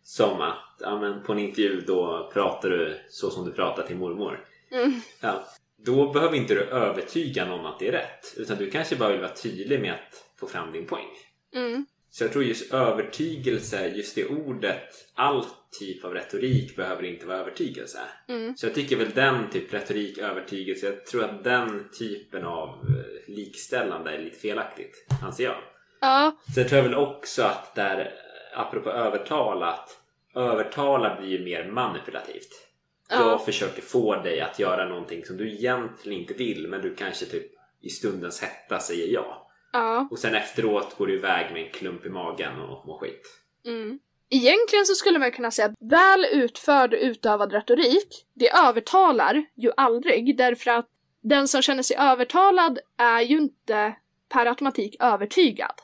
som 0.03 0.41
att 0.41 0.77
ja, 0.81 1.01
men 1.01 1.23
på 1.23 1.33
en 1.33 1.39
intervju 1.39 1.81
då 1.81 2.31
pratar 2.33 2.71
du 2.71 3.01
så 3.09 3.31
som 3.31 3.45
du 3.45 3.53
pratar 3.53 3.83
till 3.83 3.97
mormor. 3.97 4.45
Mm. 4.73 5.01
Ja, 5.21 5.45
då 5.77 6.13
behöver 6.13 6.37
inte 6.37 6.55
du 6.55 6.61
övertyga 6.61 7.45
någon 7.45 7.67
att 7.67 7.79
det 7.79 7.89
är 7.89 7.93
rätt 7.93 8.35
utan 8.37 8.57
du 8.57 8.71
kanske 8.71 8.97
bara 8.97 9.13
vill 9.13 9.21
vara 9.21 9.35
tydlig 9.35 9.81
med 9.81 9.93
att 9.93 10.39
få 10.41 10.47
fram 10.47 10.73
din 10.73 10.87
poäng. 10.87 11.09
Mm. 11.55 11.87
Så 12.11 12.25
jag 12.25 12.33
tror 12.33 12.45
just 12.45 12.73
övertygelse, 12.73 13.89
just 13.89 14.15
det 14.15 14.27
ordet, 14.27 14.83
all 15.15 15.45
typ 15.79 16.05
av 16.05 16.15
retorik 16.15 16.77
behöver 16.77 17.03
inte 17.03 17.27
vara 17.27 17.39
övertygelse. 17.39 17.99
Mm. 18.29 18.57
Så 18.57 18.67
jag 18.67 18.75
tycker 18.75 18.97
väl 18.97 19.11
den 19.11 19.51
typ 19.51 19.75
retorik, 19.75 20.19
övertygelse, 20.19 20.87
jag 20.87 21.07
tror 21.07 21.25
att 21.25 21.45
den 21.45 21.89
typen 21.99 22.45
av 22.45 22.69
eh, 22.69 23.35
likställande 23.35 24.11
är 24.11 24.19
lite 24.19 24.39
felaktigt, 24.39 25.07
anser 25.23 25.45
jag. 25.45 25.57
Ja. 26.01 26.37
Sen 26.55 26.69
tror 26.69 26.77
jag 26.77 26.89
väl 26.89 26.95
också 26.99 27.43
att 27.43 27.75
där, 27.75 28.13
apropå 28.55 28.91
övertala, 28.91 29.67
att 29.67 30.01
övertala 30.35 31.21
blir 31.21 31.31
ju 31.31 31.45
mer 31.45 31.71
manipulativt. 31.71 32.67
Ja. 33.11 33.31
Jag 33.31 33.45
försöker 33.45 33.83
få 33.83 34.23
dig 34.23 34.41
att 34.41 34.59
göra 34.59 34.89
någonting 34.89 35.25
som 35.25 35.37
du 35.37 35.53
egentligen 35.53 36.21
inte 36.21 36.35
vill 36.35 36.69
men 36.69 36.83
du 36.83 36.95
kanske 36.95 37.27
typ 37.27 37.53
i 37.83 37.89
stundens 37.89 38.43
hetta 38.43 38.79
säger 38.79 39.15
ja. 39.15 39.51
Ja. 39.73 40.09
Och 40.11 40.19
sen 40.19 40.35
efteråt 40.35 40.97
går 40.99 41.07
du 41.07 41.15
iväg 41.15 41.53
med 41.53 41.67
en 41.67 41.73
klump 41.73 42.07
i 42.07 42.09
magen 42.09 42.61
och 42.61 42.87
mår 42.87 42.99
skit. 42.99 43.41
Mm. 43.67 43.99
Egentligen 44.31 44.87
så 44.87 44.95
skulle 44.95 45.19
man 45.19 45.31
kunna 45.31 45.51
säga 45.51 45.69
att 45.69 45.93
väl 45.93 46.25
utförd 46.33 46.95
utövad 46.95 47.53
retorik, 47.53 48.27
det 48.35 48.51
övertalar 48.51 49.45
ju 49.57 49.73
aldrig 49.77 50.37
därför 50.37 50.71
att 50.71 50.87
den 51.23 51.49
som 51.49 51.63
känner 51.63 51.83
sig 51.83 51.97
övertalad 51.97 52.79
är 52.99 53.21
ju 53.21 53.39
inte 53.39 53.97
per 54.29 54.47
automatik 54.47 54.97
övertygad. 55.01 55.75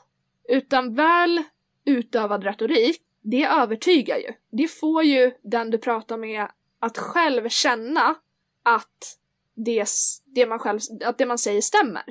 Utan 0.49 0.95
väl 0.95 1.43
utövad 1.85 2.43
retorik, 2.43 3.01
det 3.21 3.45
övertygar 3.45 4.17
ju. 4.17 4.33
Det 4.51 4.67
får 4.67 5.03
ju 5.03 5.31
den 5.43 5.71
du 5.71 5.77
pratar 5.77 6.17
med 6.17 6.47
att 6.79 6.97
själv 6.97 7.49
känna 7.49 8.15
att 8.63 9.17
det, 9.55 9.85
det, 10.25 10.45
man, 10.45 10.59
själv, 10.59 10.79
att 11.05 11.17
det 11.17 11.25
man 11.25 11.37
säger 11.37 11.61
stämmer. 11.61 12.03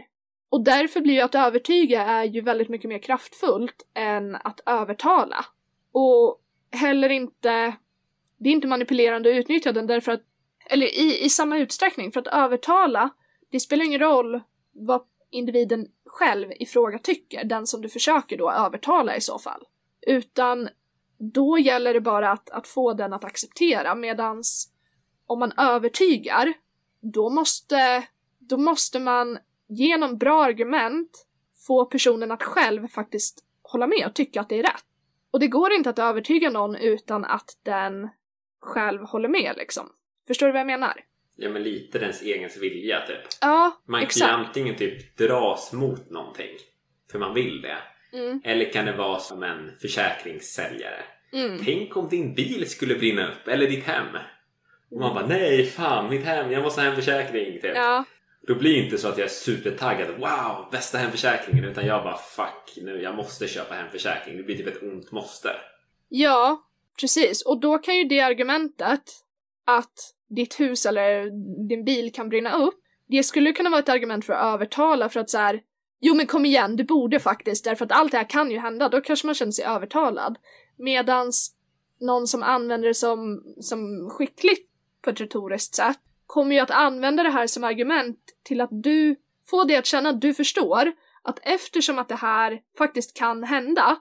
Och 0.49 0.65
därför 0.65 1.01
blir 1.01 1.15
ju 1.15 1.21
att 1.21 1.35
övertyga 1.35 2.03
är 2.03 2.25
ju 2.25 2.41
väldigt 2.41 2.69
mycket 2.69 2.89
mer 2.89 2.99
kraftfullt 2.99 3.87
än 3.95 4.37
att 4.37 4.61
övertala. 4.67 5.45
Och 5.99 6.41
heller 6.71 7.09
inte, 7.09 7.77
det 8.37 8.49
är 8.49 8.53
inte 8.53 8.67
manipulerande 8.67 9.31
att 9.31 9.37
utnyttja 9.37 9.73
den 9.73 9.87
därför 9.87 10.13
att 10.13 10.23
eller 10.67 10.87
i, 10.87 11.25
i 11.25 11.29
samma 11.29 11.59
utsträckning, 11.59 12.13
för 12.13 12.21
att 12.21 12.27
övertala, 12.27 13.11
det 13.51 13.61
spelar 13.61 13.85
ingen 13.85 14.01
roll 14.01 14.41
vad 14.73 15.03
individen 15.31 15.87
själv 16.07 16.53
i 16.61 16.67
fråga 16.67 16.99
tycker, 16.99 17.45
den 17.45 17.67
som 17.67 17.83
du 17.83 17.89
försöker 17.89 18.39
då 18.39 18.51
övertala 18.51 19.17
i 19.17 19.21
så 19.21 19.39
fall. 19.39 19.65
Utan 20.07 20.69
då 21.19 21.59
gäller 21.59 21.95
det 21.95 22.01
bara 22.01 22.31
att, 22.33 22.51
att 22.51 22.67
få 22.67 22.93
den 22.93 23.13
att 23.13 23.25
acceptera 23.25 23.95
medans 23.95 24.73
om 25.27 25.39
man 25.39 25.53
övertygar, 25.57 26.53
då 27.01 27.31
måste, 27.31 28.07
då 28.39 28.57
måste 28.57 28.99
man 28.99 29.39
genom 29.69 30.19
bra 30.19 30.45
argument 30.45 31.27
få 31.67 31.85
personen 31.85 32.31
att 32.31 32.43
själv 32.43 32.89
faktiskt 32.89 33.45
hålla 33.63 33.87
med 33.87 34.07
och 34.07 34.15
tycka 34.15 34.41
att 34.41 34.49
det 34.49 34.59
är 34.59 34.63
rätt. 34.63 34.85
Och 35.37 35.41
det 35.41 35.47
går 35.49 35.73
inte 35.73 35.91
att 35.91 35.99
övertyga 35.99 36.51
någon 36.51 36.77
utan 36.77 37.25
att 37.25 37.51
den 37.65 38.09
själv 38.61 39.01
håller 39.03 39.29
med 39.29 39.55
liksom. 39.57 39.89
Förstår 40.27 40.47
du 40.47 40.53
vad 40.53 40.61
jag 40.61 40.67
menar? 40.67 41.01
Ja 41.37 41.49
men 41.51 41.63
lite 41.63 41.99
dens 41.99 42.23
egen 42.23 42.51
vilja 42.61 43.07
typ. 43.07 43.21
Ja, 43.41 43.83
Man 43.89 44.03
exakt. 44.03 44.31
kan 44.31 44.41
ju 44.41 44.47
antingen 44.47 44.77
typ 44.77 45.17
dras 45.17 45.73
mot 45.73 46.11
någonting 46.11 46.57
för 47.13 47.19
man 47.19 47.35
vill 47.35 47.63
det. 47.63 47.77
Mm, 48.13 48.41
Eller 48.45 48.73
kan 48.73 48.85
det 48.85 48.93
vara 48.97 49.19
som 49.19 49.43
en 49.43 49.71
försäkringssäljare. 49.81 51.03
mm, 51.33 51.59
Tänk 51.65 51.97
om 51.97 52.09
din 52.09 52.35
bil 52.35 52.71
skulle 52.71 52.95
brinna 52.95 53.29
upp 53.29 53.49
eller 53.49 53.67
ditt 53.67 53.85
hem. 53.85 54.07
Och 54.91 55.01
man 55.01 55.15
bara 55.15 55.27
nej 55.27 55.67
fan 55.67 56.11
mitt 56.11 56.25
hem 56.25 56.53
jag 56.53 56.63
måste 56.63 56.81
ha 56.81 56.89
en 56.89 56.97
försäkring. 56.97 57.53
Typ. 57.61 57.73
ja, 57.75 58.05
då 58.47 58.55
blir 58.55 58.73
det 58.73 58.85
inte 58.85 58.99
så 58.99 59.09
att 59.09 59.19
jag 59.19 59.25
är 59.25 59.31
supertaggad. 59.31 60.09
Wow 60.09 60.71
bästa 60.73 60.99
hemförsäkringen. 60.99 61.65
Utan 61.65 61.87
jag 61.87 62.05
bara 62.05 62.17
fuck 62.17 62.79
nu 62.83 63.03
jag 63.03 63.17
måste 63.17 63.49
köpa 63.49 63.75
hemförsäkring. 63.75 64.37
Det 64.37 64.43
blir 64.43 64.57
typ 64.57 64.67
ett 64.67 64.83
ont 64.83 65.13
måste. 65.13 65.49
ja, 66.09 66.63
precis. 67.01 67.43
Och 67.43 67.61
då 67.61 67.79
kan 67.79 67.97
ju 67.97 68.05
det 68.05 68.21
argumentet 68.21 69.03
att 69.65 70.13
ditt 70.29 70.61
hus 70.61 70.87
eller 70.87 71.31
din 71.69 71.85
bil 71.85 72.13
kan 72.13 72.29
brinna 72.29 72.57
upp, 72.57 72.75
det 73.09 73.23
skulle 73.23 73.53
kunna 73.53 73.71
vara 73.71 73.81
ett 73.81 73.89
argument 73.89 74.25
för 74.25 74.33
att 74.33 74.55
övertala 74.55 75.09
för 75.09 75.21
att 75.21 75.31
så 75.31 75.39
här, 75.39 75.61
jo 76.01 76.15
men 76.15 76.27
kom 76.27 76.45
igen, 76.45 76.77
du 76.77 76.85
borde 76.85 77.21
faktiskt, 77.21 77.65
därför 77.65 77.85
att 77.85 77.93
allt 77.93 78.13
det 78.13 78.19
här 78.19 78.31
kan 78.31 78.51
ju 78.51 78.59
hända, 78.59 78.89
då 78.89 79.01
kanske 79.01 79.27
man 79.27 79.35
känner 79.35 79.53
sig 79.53 79.65
övertalad. 79.65 80.39
Medans 80.79 81.55
någon 82.01 82.27
som 82.27 82.43
använder 82.43 82.89
det 82.89 82.95
som, 82.95 83.43
som 83.61 84.11
skickligt 84.11 84.71
på 85.03 85.11
ett 85.11 85.21
retoriskt 85.21 85.75
sätt 85.75 85.99
kommer 86.27 86.55
ju 86.55 86.61
att 86.61 86.71
använda 86.71 87.23
det 87.23 87.31
här 87.31 87.47
som 87.47 87.65
argument 87.65 88.19
till 88.43 88.61
att 88.61 88.71
du 88.73 89.17
får 89.47 89.65
dig 89.65 89.77
att 89.77 89.87
känna 89.87 90.09
att 90.09 90.21
du 90.21 90.35
förstår 90.35 90.93
att 91.23 91.39
eftersom 91.43 91.99
att 91.99 92.09
det 92.09 92.15
här 92.15 92.61
faktiskt 92.79 93.17
kan 93.17 93.45
hända 93.45 93.97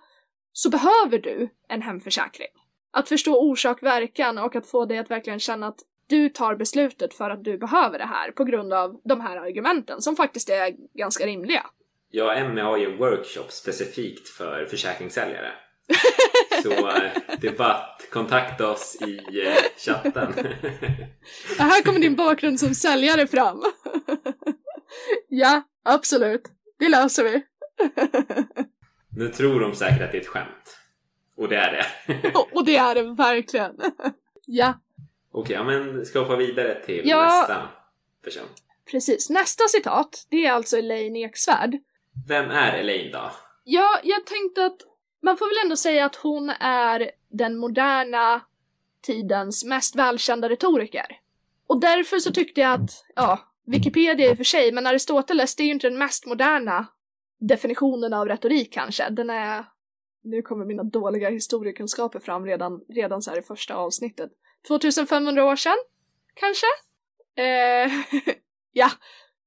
så 0.51 0.69
behöver 0.69 1.19
du 1.19 1.49
en 1.69 1.81
hemförsäkring. 1.81 2.47
Att 2.91 3.09
förstå 3.09 3.49
orsak-verkan 3.51 4.37
och 4.37 4.55
att 4.55 4.67
få 4.67 4.85
dig 4.85 4.97
att 4.97 5.11
verkligen 5.11 5.39
känna 5.39 5.67
att 5.67 5.79
du 6.07 6.29
tar 6.29 6.55
beslutet 6.55 7.13
för 7.13 7.29
att 7.29 7.43
du 7.43 7.57
behöver 7.57 7.97
det 7.97 8.05
här 8.05 8.31
på 8.31 8.43
grund 8.43 8.73
av 8.73 9.01
de 9.03 9.21
här 9.21 9.37
argumenten 9.37 10.01
som 10.01 10.15
faktiskt 10.15 10.49
är 10.49 10.75
ganska 10.93 11.25
rimliga. 11.25 11.65
Ja, 12.11 12.25
MEA 12.25 12.35
Emmy 12.35 12.61
har 12.61 12.77
ju 12.77 12.91
en 12.91 12.97
workshop 12.97 13.49
specifikt 13.49 14.29
för 14.29 14.65
försäkringssäljare. 14.65 15.51
Så 16.63 16.71
eh, 16.71 17.11
det 17.41 17.47
är 17.47 17.57
bara 17.57 17.73
att 17.73 18.01
kontakta 18.11 18.69
oss 18.71 18.95
i 19.01 19.41
eh, 19.47 19.55
chatten. 19.77 20.33
Ja, 21.57 21.63
här 21.63 21.81
kommer 21.83 21.99
din 21.99 22.15
bakgrund 22.15 22.59
som 22.59 22.73
säljare 22.75 23.27
fram. 23.27 23.63
ja, 25.29 25.61
absolut. 25.83 26.41
Det 26.79 26.89
löser 26.89 27.23
vi. 27.23 27.43
nu 29.17 29.27
tror 29.29 29.59
de 29.59 29.75
säkert 29.75 30.01
att 30.01 30.11
det 30.11 30.17
är 30.17 30.21
ett 30.21 30.27
skämt. 30.27 30.77
Och 31.37 31.49
det 31.49 31.55
är 31.57 31.71
det. 31.71 32.31
och 32.51 32.65
det 32.65 32.75
är 32.77 32.95
det 32.95 33.01
verkligen. 33.13 33.75
ja, 34.45 34.73
Okej, 35.31 35.55
ja, 35.55 35.63
men 35.63 36.05
ska 36.05 36.19
vi 36.19 36.25
hoppa 36.25 36.35
vidare 36.35 36.81
till 36.85 37.01
Ja. 37.05 37.23
nästa 37.25 37.67
person. 38.23 38.47
precis. 38.91 39.29
Nästa 39.29 39.63
citat, 39.67 40.27
det 40.29 40.45
är 40.45 40.51
alltså 40.51 40.77
Elaine 40.77 41.15
Eksvärd. 41.15 41.77
Vem 42.27 42.49
är 42.51 42.73
Elaine 42.77 43.11
då? 43.11 43.31
Ja, 43.63 43.99
jag 44.03 44.25
tänkte 44.25 44.65
att 44.65 44.77
man 45.25 45.37
får 45.37 45.45
väl 45.45 45.65
ändå 45.65 45.75
säga 45.75 46.05
att 46.05 46.15
hon 46.15 46.49
är 46.59 47.11
den 47.29 47.57
moderna 47.57 48.41
tidens 49.01 49.65
mest 49.65 49.95
välkända 49.95 50.49
retoriker. 50.49 51.19
Och 51.67 51.79
därför 51.79 52.17
så 52.17 52.31
tyckte 52.31 52.61
jag 52.61 52.73
att, 52.73 53.05
ja, 53.15 53.39
Wikipedia 53.65 54.29
i 54.29 54.33
och 54.33 54.37
för 54.37 54.43
sig, 54.43 54.71
men 54.71 54.87
Aristoteles 54.87 55.55
det 55.55 55.63
är 55.63 55.65
ju 55.65 55.71
inte 55.71 55.89
den 55.89 55.97
mest 55.97 56.25
moderna 56.25 56.87
definitionen 57.39 58.13
av 58.13 58.27
retorik 58.27 58.73
kanske. 58.73 59.09
Den 59.09 59.29
är, 59.29 59.65
nu 60.23 60.41
kommer 60.41 60.65
mina 60.65 60.83
dåliga 60.83 61.29
historiekunskaper 61.29 62.19
fram 62.19 62.45
redan, 62.45 62.81
redan 62.89 63.21
så 63.21 63.31
här 63.31 63.39
i 63.39 63.41
första 63.41 63.75
avsnittet. 63.75 64.31
2500 64.67 65.45
år 65.45 65.55
sedan? 65.55 65.77
Kanske? 66.33 66.67
Eh, 67.35 67.91
ja, 68.71 68.91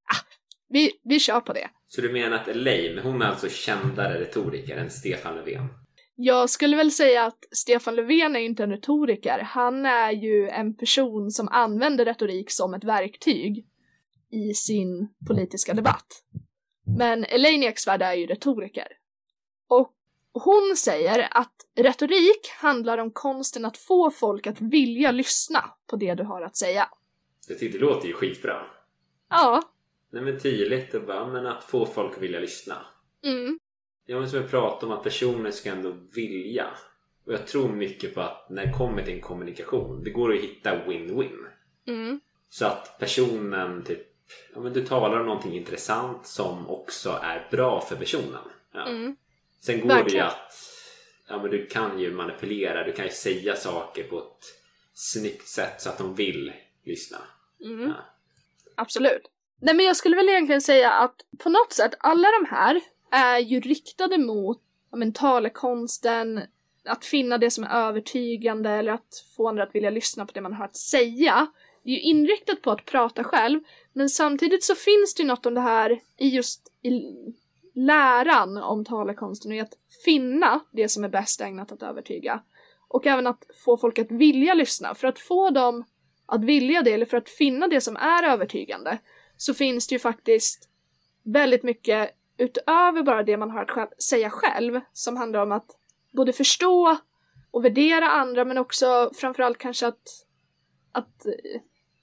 ah, 0.05 0.25
vi, 0.69 0.93
vi 1.03 1.21
kör 1.21 1.41
på 1.41 1.53
det. 1.53 1.71
Så 1.89 2.01
du 2.01 2.13
menar 2.13 2.37
att 2.37 2.49
Elaine, 2.49 2.99
hon 2.99 3.23
är 3.23 3.27
alltså 3.27 3.49
kändare 3.49 4.21
retoriker 4.21 4.77
än 4.77 4.91
Stefan 4.91 5.35
Löfven? 5.37 5.69
Jag 6.15 6.51
skulle 6.51 6.77
väl 6.77 6.91
säga 6.91 7.25
att 7.25 7.45
Stefan 7.51 7.95
Löfven 7.95 8.37
är 8.37 8.41
inte 8.41 8.63
en 8.63 8.71
retoriker. 8.71 9.39
Han 9.39 9.87
är 9.87 10.13
ju 10.13 10.49
en 10.49 10.77
person 10.77 11.31
som 11.31 11.49
använder 11.49 12.05
retorik 12.05 12.51
som 12.51 12.75
ett 12.75 12.85
verktyg 12.85 13.67
i 14.31 14.55
sin 14.55 15.09
politiska 15.27 15.75
debatt. 15.75 16.07
Men 16.99 17.25
Elaine 17.25 17.63
Eksvärd 17.63 18.03
är 18.03 18.15
ju 18.15 18.27
retoriker. 18.27 18.87
Och 19.69 19.95
hon 20.33 20.77
säger 20.77 21.29
att 21.31 21.55
retorik 21.77 22.49
handlar 22.61 22.99
om 22.99 23.11
konsten 23.11 23.65
att 23.65 23.77
få 23.77 24.11
folk 24.11 24.47
att 24.47 24.61
vilja 24.61 25.11
lyssna 25.11 25.65
på 25.87 25.97
det 25.97 26.15
du 26.15 26.23
har 26.23 26.43
att 26.43 26.57
säga. 26.57 26.89
Jag 27.49 27.59
tyckte 27.59 27.79
det 27.79 27.85
låter 27.85 28.09
ju 28.09 28.15
skitbra. 28.15 28.57
Ja, 29.31 29.63
Nej 30.11 30.23
men 30.23 30.39
tydligt 30.41 30.95
och 30.95 31.03
bara, 31.03 31.27
men 31.27 31.47
att 31.47 31.65
få 31.65 31.87
folk 31.87 32.17
att 32.17 32.23
vilja 32.23 32.41
lyssna. 32.41 32.87
mm, 33.25 33.59
Ja 34.07 34.19
men 34.21 34.31
som 34.31 34.43
vi 34.43 34.49
pratade 34.49 34.87
om 34.93 34.99
att 34.99 35.05
personer 35.05 35.51
ska 35.51 35.71
ändå 35.71 35.91
vilja. 36.15 36.67
Och 37.25 37.33
jag 37.33 37.47
tror 37.47 37.69
mycket 37.69 38.15
på 38.15 38.21
att 38.21 38.51
när 38.51 38.67
det 38.67 38.73
kommer 38.73 39.03
till 39.03 39.15
en 39.15 39.21
kommunikation, 39.21 40.05
det 40.05 40.11
går 40.11 40.35
att 40.35 40.41
hitta 40.41 40.85
win-win. 40.85 41.47
mm, 41.87 42.21
Så 42.49 42.67
att 42.67 42.97
personen 42.99 43.85
typ, 43.85 44.07
ja 44.55 44.61
men 44.61 44.73
du 44.73 44.87
talar 44.87 45.21
om 45.21 45.27
någonting 45.27 45.57
intressant 45.57 46.27
som 46.27 46.69
också 46.69 47.11
är 47.23 47.49
bra 47.51 47.81
för 47.81 47.97
personen. 47.97 48.41
Ja. 48.73 48.87
mm, 48.89 49.17
Sen 49.61 49.81
går 49.81 49.89
det 49.89 49.95
ju 49.95 50.03
Verkligen. 50.03 50.27
att, 50.27 50.53
ja 51.29 51.43
men 51.43 51.51
du 51.51 51.67
kan 51.67 52.01
ju 52.01 52.13
manipulera, 52.15 52.85
du 52.85 52.93
kan 52.93 53.05
ju 53.05 53.11
säga 53.11 53.57
saker 53.57 54.05
på 54.05 54.19
ett 54.19 54.45
snyggt 54.95 55.49
sätt 55.49 55.81
så 55.83 55.89
att 55.89 55.99
de 55.99 56.15
vill 56.15 56.53
lyssna. 56.85 57.19
mm. 57.65 57.89
Ja. 57.89 57.95
Absolut. 58.75 59.23
Nej 59.61 59.75
men 59.75 59.87
jag 59.87 59.97
skulle 59.97 60.17
väl 60.17 60.29
egentligen 60.29 60.61
säga 60.61 60.93
att 60.93 61.25
på 61.39 61.49
något 61.49 61.73
sätt, 61.73 61.95
alla 61.99 62.29
de 62.41 62.47
här 62.51 62.81
är 63.11 63.39
ju 63.39 63.61
riktade 63.61 64.19
mot 64.19 64.61
ja, 64.91 64.97
men, 64.97 65.13
talekonsten, 65.13 66.41
att 66.85 67.05
finna 67.05 67.39
det 67.39 67.51
som 67.51 67.65
är 67.65 67.69
övertygande 67.69 68.71
eller 68.71 68.93
att 68.93 69.25
få 69.37 69.49
andra 69.49 69.63
att 69.63 69.75
vilja 69.75 69.91
lyssna 69.91 70.27
på 70.27 70.33
det 70.33 70.41
man 70.41 70.53
har 70.53 70.65
att 70.65 70.77
säga. 70.77 71.47
Det 71.83 71.91
är 71.91 71.95
ju 71.95 72.01
inriktat 72.01 72.63
på 72.63 72.71
att 72.71 72.85
prata 72.85 73.25
själv, 73.25 73.61
men 73.93 74.09
samtidigt 74.09 74.65
så 74.65 74.75
finns 74.75 75.15
det 75.15 75.23
ju 75.23 75.27
något 75.27 75.47
om 75.47 75.55
det 75.55 75.61
här 75.61 76.01
i 76.17 76.29
just 76.29 76.73
i 76.83 77.03
läran 77.75 78.57
om 78.57 78.85
talekonsten 78.85 79.51
och 79.51 79.57
i 79.57 79.61
att 79.61 79.75
finna 80.05 80.61
det 80.71 80.89
som 80.89 81.05
är 81.05 81.09
bäst 81.09 81.41
ägnat 81.41 81.73
att 81.73 81.83
övertyga. 81.83 82.43
Och 82.89 83.07
även 83.07 83.27
att 83.27 83.45
få 83.65 83.77
folk 83.77 83.99
att 83.99 84.11
vilja 84.11 84.55
lyssna. 84.55 84.95
För 84.95 85.09
att 85.09 85.19
få 85.19 85.51
dem 85.51 85.85
att 86.27 86.45
vilja 86.45 86.83
det, 86.83 86.93
eller 86.93 87.07
för 87.07 87.17
att 87.17 87.29
finna 87.29 87.69
det 87.69 87.81
som 87.81 87.97
är 87.97 88.23
övertygande, 88.23 88.99
så 89.39 89.55
finns 89.55 89.87
det 89.87 89.95
ju 89.95 89.99
faktiskt 89.99 90.69
väldigt 91.23 91.63
mycket 91.63 92.11
utöver 92.39 93.03
bara 93.03 93.23
det 93.23 93.37
man 93.37 93.51
har 93.51 93.63
att 93.63 93.71
själv, 93.71 93.89
säga 93.99 94.31
själv, 94.31 94.81
som 94.93 95.17
handlar 95.17 95.43
om 95.43 95.53
att 95.53 95.77
både 96.11 96.33
förstå 96.33 96.99
och 97.51 97.65
värdera 97.65 98.11
andra, 98.11 98.45
men 98.45 98.59
också 98.59 99.11
framförallt 99.15 99.59
kanske 99.59 99.87
att, 99.87 100.27
att 100.93 101.27
eh, 101.27 101.61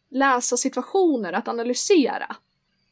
läsa 0.09 0.57
situationer, 0.57 1.33
att 1.33 1.47
analysera. 1.47 2.35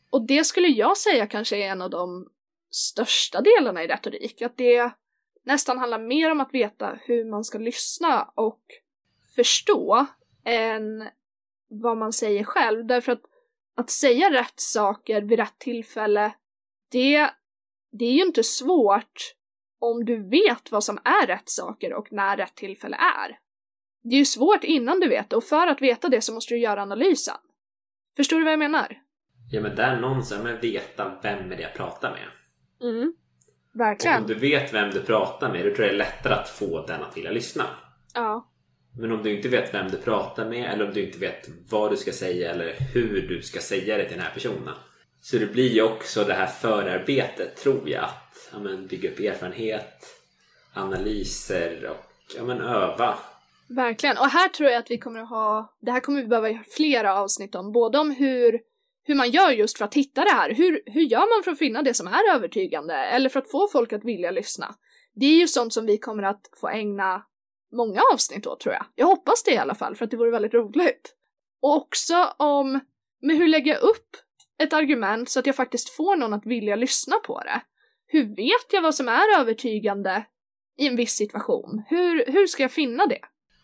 Och 0.10 0.28
det 0.28 0.44
skulle 0.44 0.68
jag 0.68 0.98
säga 0.98 1.28
kanske 1.28 1.58
är 1.58 1.72
en 1.72 1.82
av 1.82 1.90
de 1.90 2.30
största 2.70 3.42
delarna 3.42 3.84
i 3.84 3.88
retorik, 3.88 4.42
att 4.42 4.58
det 4.58 4.92
nästan 5.44 5.78
handlar 5.78 6.00
mer 6.00 6.32
om 6.32 6.42
att 6.42 6.54
veta 6.54 7.00
hur 7.02 7.26
man 7.26 7.44
ska 7.44 7.58
lyssna 7.58 8.24
och 8.36 8.62
förstå 9.36 10.06
än 10.44 11.10
vad 11.68 11.98
man 11.98 12.14
säger 12.14 12.44
själv. 12.44 12.86
Därför 12.86 13.12
att 13.12 13.24
att 13.76 13.90
säga 13.90 14.32
rätt 14.32 14.60
saker 14.60 15.22
vid 15.22 15.40
rätt 15.40 15.60
tillfälle, 15.60 16.34
det, 16.92 17.30
det 17.92 18.06
är 18.06 18.12
ju 18.12 18.22
inte 18.22 18.44
svårt 18.44 19.34
om 19.80 20.06
du 20.06 20.30
vet 20.30 20.72
vad 20.72 20.84
som 20.84 21.00
är 21.04 21.28
rätt 21.28 21.50
saker 21.50 21.94
och 21.94 22.12
när 22.12 22.38
rätt 22.38 22.56
tillfälle 22.56 22.96
är. 22.96 23.40
Det 24.04 24.16
är 24.16 24.20
ju 24.20 24.26
svårt 24.26 24.64
innan 24.64 25.00
du 25.00 25.10
vet 25.10 25.30
det 25.30 25.36
och 25.36 25.44
för 25.44 25.68
att 25.68 25.82
veta 25.82 26.10
det 26.10 26.22
så 26.22 26.34
måste 26.34 26.54
du 26.54 26.60
göra 26.60 26.82
analysen. 26.82 27.38
Förstår 28.16 28.38
du 28.38 28.44
vad 28.44 28.54
jag 28.54 28.60
menar? 28.60 29.02
Ja 29.52 29.62
men 29.62 29.76
där 29.76 30.00
någonstans, 30.00 30.44
men 30.44 30.60
veta 30.60 31.20
vem 31.24 31.52
är 31.52 31.56
det 31.56 31.62
jag 31.62 31.74
pratar 31.74 32.12
med. 32.12 32.28
Mm. 32.90 33.14
Och 33.74 33.80
om 33.80 33.80
Verkligen. 33.80 34.28
du 34.28 34.34
vet 34.34 34.74
vem 34.74 34.90
du 34.92 35.02
pratar 35.02 35.52
med, 35.52 35.66
då 35.66 35.76
tror 35.76 35.88
jag 35.88 35.90
det 35.90 35.96
är 35.96 35.98
lättare 35.98 36.34
att 36.34 36.50
få 36.50 36.86
den 36.86 37.04
att 37.04 37.18
vilja 37.18 37.32
lyssna. 37.32 37.64
Ja. 38.14 38.53
Men 38.98 39.12
om 39.12 39.24
du 39.24 39.36
inte 39.36 39.50
vet 39.50 39.74
vem 39.74 39.92
du 39.92 39.98
pratar 39.98 40.50
med 40.50 40.74
eller 40.74 40.88
om 40.88 40.94
du 40.94 41.06
inte 41.06 41.20
vet 41.20 41.50
vad 41.70 41.92
du 41.92 41.98
ska 41.98 42.12
säga 42.12 42.52
eller 42.52 42.74
hur 42.94 43.28
du 43.28 43.42
ska 43.42 43.60
säga 43.60 43.98
det 43.98 44.04
till 44.04 44.18
den 44.18 44.26
här 44.26 44.34
personen. 44.34 44.74
Så 45.22 45.38
det 45.38 45.46
blir 45.46 45.70
ju 45.70 45.82
också 45.82 46.24
det 46.24 46.34
här 46.34 46.48
förarbetet 46.48 47.56
tror 47.56 47.90
jag. 47.90 48.04
Att 48.04 48.50
ja, 48.52 48.60
men, 48.60 48.88
bygga 48.88 49.12
upp 49.12 49.20
erfarenhet, 49.20 50.06
analyser 50.74 51.90
och 51.90 52.36
ja, 52.38 52.44
men, 52.44 52.62
öva. 52.62 53.18
Verkligen. 53.70 54.18
Och 54.18 54.28
här 54.28 54.50
tror 54.50 54.70
jag 54.70 54.80
att 54.80 54.92
vi 54.92 54.98
kommer 54.98 55.20
att 55.20 55.30
ha, 55.30 55.76
det 55.82 55.92
här 55.92 56.00
kommer 56.00 56.22
vi 56.22 56.28
behöva 56.28 56.50
göra 56.50 56.64
flera 56.76 57.20
avsnitt 57.20 57.56
om, 57.56 57.72
både 57.72 58.00
om 58.00 58.12
hur, 58.12 58.60
hur 59.04 59.16
man 59.16 59.32
gör 59.32 59.52
just 59.52 59.78
för 59.78 59.86
att 59.86 59.94
hitta 59.94 60.24
det 60.24 60.32
här. 60.32 60.54
Hur, 60.54 60.84
hur 60.86 61.02
gör 61.02 61.36
man 61.36 61.44
för 61.44 61.52
att 61.52 61.60
finna 61.60 61.82
det 61.82 61.94
som 61.94 62.08
är 62.08 62.36
övertygande? 62.36 62.96
Eller 62.96 63.30
för 63.30 63.40
att 63.40 63.52
få 63.52 63.68
folk 63.72 63.94
att 63.94 64.06
vilja 64.06 64.32
lyssna? 64.32 64.76
Det 65.16 65.26
är 65.26 65.40
ju 65.40 65.48
sånt 65.48 65.74
som 65.74 65.86
vi 65.86 65.98
kommer 65.98 66.24
att 66.24 66.50
få 66.62 66.70
ägna 66.70 67.24
många 67.74 68.02
avsnitt 68.14 68.44
då 68.44 68.56
tror 68.56 68.74
jag. 68.74 68.86
Jag 68.96 69.06
hoppas 69.06 69.44
det 69.44 69.52
i 69.52 69.58
alla 69.58 69.76
fall 69.76 69.96
för 69.96 70.06
att 70.06 70.12
det 70.12 70.18
vore 70.18 70.32
väldigt 70.32 70.54
roligt. 70.54 71.16
Och 71.62 71.76
också 71.76 72.34
om, 72.38 72.80
med 73.22 73.38
hur 73.38 73.48
lägger 73.48 73.74
jag 73.74 73.82
upp 73.82 74.10
ett 74.64 74.74
argument 74.74 75.30
så 75.30 75.40
att 75.40 75.46
jag 75.46 75.56
faktiskt 75.56 75.90
får 75.90 76.16
någon 76.16 76.34
att 76.34 76.46
vilja 76.46 76.76
lyssna 76.76 77.16
på 77.16 77.40
det? 77.40 77.62
Hur 78.08 78.36
vet 78.36 78.74
jag 78.74 78.82
vad 78.82 78.96
som 78.96 79.08
är 79.08 79.40
övertygande 79.40 80.26
i 80.78 80.88
en 80.88 80.96
viss 80.96 81.14
situation? 81.14 81.84
Hur, 81.88 82.26
hur 82.32 82.48
ska 82.48 82.64
jag 82.64 82.72
finna 82.72 83.06
det? 83.06 83.20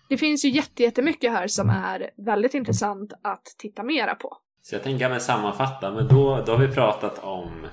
Det 0.10 0.18
finns 0.18 0.46
ju 0.46 0.50
jättemycket 0.76 1.32
här 1.32 1.48
som 1.48 1.70
är 1.70 2.10
väldigt 2.18 2.54
intressant 2.54 3.14
att 3.22 3.46
titta 3.58 3.84
mera 3.84 4.16
på. 4.16 4.38
Så 4.62 4.76
jag 4.76 4.84
tänker 4.84 5.10
att 5.10 5.24
sammanfatta, 5.24 5.92
men 5.92 6.08
då, 6.08 6.44
då 6.46 6.52
har 6.52 6.68
vi 6.68 6.74
pratat 6.74 7.24
om... 7.24 7.68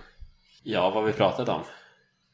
Ja, 0.62 0.82
vad 0.82 0.92
har 0.92 1.02
vi 1.02 1.12
pratat 1.12 1.48
om? 1.48 1.60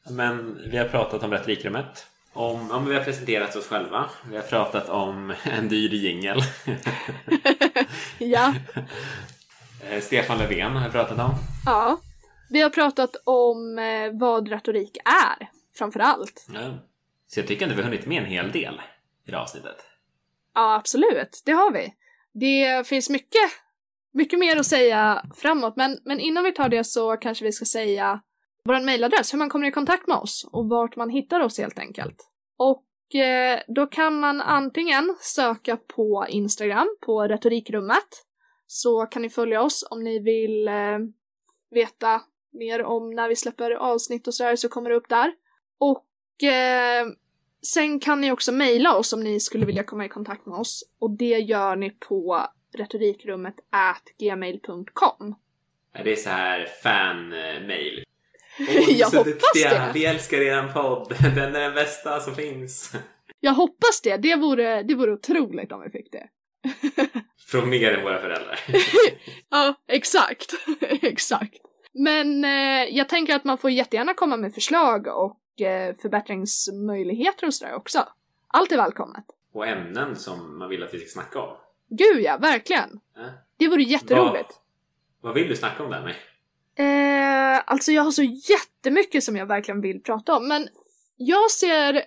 Men 0.09 0.57
vi 0.71 0.77
har 0.77 0.85
pratat 0.85 1.23
om 1.23 1.31
retorikrummet. 1.31 2.07
Om, 2.33 2.71
om 2.71 2.85
vi 2.85 2.95
har 2.95 3.03
presenterat 3.03 3.55
oss 3.55 3.67
själva. 3.67 4.09
Vi 4.29 4.35
har 4.35 4.43
pratat 4.43 4.89
om 4.89 5.33
en 5.43 5.69
dyr 5.69 5.93
jingel. 5.93 6.39
ja. 8.17 8.53
Eh, 9.89 10.01
Stefan 10.01 10.37
Löfven 10.37 10.75
har 10.75 10.85
vi 10.85 10.91
pratat 10.91 11.19
om. 11.19 11.31
Ja. 11.65 11.99
Vi 12.49 12.61
har 12.61 12.69
pratat 12.69 13.15
om 13.23 13.79
eh, 13.79 14.19
vad 14.19 14.47
retorik 14.47 14.97
är, 15.05 15.49
framför 15.77 15.99
allt. 15.99 16.47
Ja. 16.53 16.77
Så 17.27 17.39
jag 17.39 17.47
tycker 17.47 17.65
att 17.65 17.71
vi 17.71 17.75
har 17.75 17.83
hunnit 17.83 18.05
med 18.05 18.17
en 18.23 18.29
hel 18.29 18.51
del 18.51 18.81
i 19.27 19.31
det 19.31 19.37
avsnittet. 19.37 19.77
Ja, 20.55 20.75
absolut. 20.75 21.41
Det 21.45 21.51
har 21.51 21.71
vi. 21.71 21.93
Det 22.33 22.87
finns 22.87 23.09
mycket, 23.09 23.51
mycket 24.13 24.39
mer 24.39 24.57
att 24.57 24.65
säga 24.65 25.25
framåt, 25.35 25.75
men, 25.75 25.99
men 26.05 26.19
innan 26.19 26.43
vi 26.43 26.51
tar 26.51 26.69
det 26.69 26.83
så 26.83 27.17
kanske 27.17 27.45
vi 27.45 27.51
ska 27.51 27.65
säga 27.65 28.21
vår 28.63 28.85
mejladress, 28.85 29.33
hur 29.33 29.37
man 29.37 29.49
kommer 29.49 29.67
i 29.67 29.71
kontakt 29.71 30.07
med 30.07 30.17
oss 30.17 30.49
och 30.51 30.69
vart 30.69 30.95
man 30.95 31.09
hittar 31.09 31.39
oss 31.39 31.57
helt 31.57 31.79
enkelt. 31.79 32.29
Och 32.57 33.15
eh, 33.15 33.59
då 33.67 33.87
kan 33.87 34.19
man 34.19 34.41
antingen 34.41 35.15
söka 35.19 35.77
på 35.77 36.25
Instagram 36.29 36.97
på 37.01 37.27
retorikrummet 37.27 38.25
så 38.67 39.05
kan 39.05 39.21
ni 39.21 39.29
följa 39.29 39.61
oss 39.61 39.87
om 39.89 40.03
ni 40.03 40.19
vill 40.19 40.67
eh, 40.67 40.99
veta 41.71 42.21
mer 42.51 42.83
om 42.83 43.11
när 43.11 43.29
vi 43.29 43.35
släpper 43.35 43.71
avsnitt 43.71 44.27
och 44.27 44.33
sådär 44.33 44.55
så 44.55 44.69
kommer 44.69 44.89
det 44.89 44.95
upp 44.95 45.09
där. 45.09 45.33
Och 45.77 46.43
eh, 46.43 47.07
sen 47.61 47.99
kan 47.99 48.21
ni 48.21 48.31
också 48.31 48.51
mejla 48.51 48.95
oss 48.95 49.13
om 49.13 49.23
ni 49.23 49.39
skulle 49.39 49.65
vilja 49.65 49.83
komma 49.83 50.05
i 50.05 50.09
kontakt 50.09 50.45
med 50.45 50.59
oss 50.59 50.83
och 50.99 51.11
det 51.11 51.39
gör 51.39 51.75
ni 51.75 51.89
på 51.89 52.47
retorikrummet 52.73 53.55
at 53.69 54.03
gmail.com. 54.19 55.35
Det 56.03 56.11
är 56.11 56.15
så 56.15 56.29
här 56.29 56.65
fan-mail. 56.83 57.97
Eh, 57.97 58.12
jag 58.87 59.09
hoppas 59.09 59.53
det. 59.53 59.91
Vi 59.93 60.05
älskar 60.05 60.41
er 60.41 60.73
podd. 60.73 61.15
Den 61.35 61.55
är 61.55 61.61
den 61.61 61.73
bästa 61.73 62.19
som 62.19 62.35
finns. 62.35 62.93
Jag 63.39 63.53
hoppas 63.53 64.01
det. 64.03 64.17
Det 64.17 64.35
vore, 64.35 64.83
det 64.83 64.95
vore 64.95 65.11
otroligt 65.11 65.71
om 65.71 65.81
vi 65.81 65.89
fick 65.89 66.11
det. 66.11 66.27
Från 67.47 67.69
mer 67.69 67.91
än 67.91 68.03
våra 68.03 68.19
föräldrar. 68.19 68.59
ja, 69.49 69.75
exakt. 69.87 70.53
exakt. 71.01 71.53
Men 71.93 72.45
eh, 72.45 72.95
jag 72.97 73.09
tänker 73.09 73.35
att 73.35 73.43
man 73.43 73.57
får 73.57 73.71
jättegärna 73.71 74.13
komma 74.13 74.37
med 74.37 74.53
förslag 74.53 75.07
och 75.07 75.61
eh, 75.61 75.95
förbättringsmöjligheter 76.01 77.47
och 77.47 77.53
sådär 77.53 77.75
också. 77.75 78.07
Allt 78.47 78.71
är 78.71 78.77
välkommet. 78.77 79.25
Och 79.53 79.67
ämnen 79.67 80.15
som 80.15 80.57
man 80.57 80.69
vill 80.69 80.83
att 80.83 80.93
vi 80.93 80.99
ska 80.99 81.09
snacka 81.09 81.41
om. 81.41 81.57
Gud 81.89 82.23
ja, 82.23 82.37
verkligen. 82.37 82.99
Äh? 83.17 83.23
Det 83.57 83.67
vore 83.67 83.83
jätteroligt. 83.83 84.49
Vad, 85.21 85.29
vad 85.29 85.33
vill 85.33 85.47
du 85.47 85.55
snacka 85.55 85.83
om 85.83 85.91
där 85.91 86.01
med? 86.01 86.15
Eh, 86.75 87.61
alltså 87.65 87.91
jag 87.91 88.03
har 88.03 88.11
så 88.11 88.23
jättemycket 88.23 89.23
som 89.23 89.35
jag 89.35 89.45
verkligen 89.45 89.81
vill 89.81 90.03
prata 90.03 90.37
om, 90.37 90.47
men 90.47 90.67
jag 91.17 91.51
ser... 91.51 92.01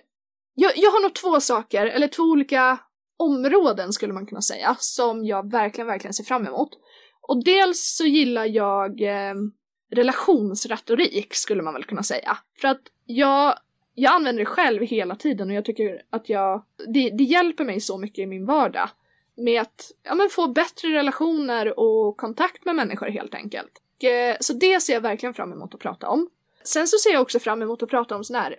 Jag, 0.59 0.71
jag 0.75 0.91
har 0.91 1.01
nog 1.01 1.15
två 1.15 1.39
saker, 1.39 1.85
eller 1.85 2.07
två 2.07 2.23
olika 2.23 2.79
områden 3.17 3.93
skulle 3.93 4.13
man 4.13 4.25
kunna 4.25 4.41
säga, 4.41 4.75
som 4.79 5.25
jag 5.25 5.51
verkligen, 5.51 5.87
verkligen 5.87 6.13
ser 6.13 6.23
fram 6.23 6.47
emot. 6.47 6.69
Och 7.21 7.43
dels 7.43 7.95
så 7.97 8.05
gillar 8.05 8.45
jag 8.45 9.01
eh, 9.01 9.33
relationsretorik, 9.91 11.33
skulle 11.33 11.61
man 11.61 11.73
väl 11.73 11.83
kunna 11.83 12.03
säga. 12.03 12.37
För 12.61 12.67
att 12.67 12.81
jag, 13.05 13.57
jag 13.93 14.13
använder 14.13 14.39
det 14.39 14.45
själv 14.45 14.81
hela 14.83 15.15
tiden 15.15 15.49
och 15.49 15.55
jag 15.55 15.65
tycker 15.65 16.01
att 16.09 16.29
jag, 16.29 16.63
det, 16.93 17.09
det 17.09 17.23
hjälper 17.23 17.65
mig 17.65 17.79
så 17.79 17.97
mycket 17.97 18.19
i 18.23 18.25
min 18.25 18.45
vardag 18.45 18.89
med 19.35 19.61
att 19.61 19.91
ja, 20.03 20.15
men 20.15 20.29
få 20.29 20.47
bättre 20.47 20.87
relationer 20.87 21.79
och 21.79 22.17
kontakt 22.17 22.65
med 22.65 22.75
människor 22.75 23.07
helt 23.07 23.35
enkelt. 23.35 23.81
Eh, 24.03 24.37
så 24.39 24.53
det 24.53 24.81
ser 24.81 24.93
jag 24.93 25.01
verkligen 25.01 25.33
fram 25.33 25.53
emot 25.53 25.73
att 25.73 25.79
prata 25.79 26.09
om. 26.09 26.29
Sen 26.63 26.87
så 26.87 26.97
ser 26.97 27.09
jag 27.13 27.21
också 27.21 27.39
fram 27.39 27.61
emot 27.61 27.83
att 27.83 27.89
prata 27.89 28.15
om 28.15 28.23
såna 28.23 28.39
här 28.39 28.55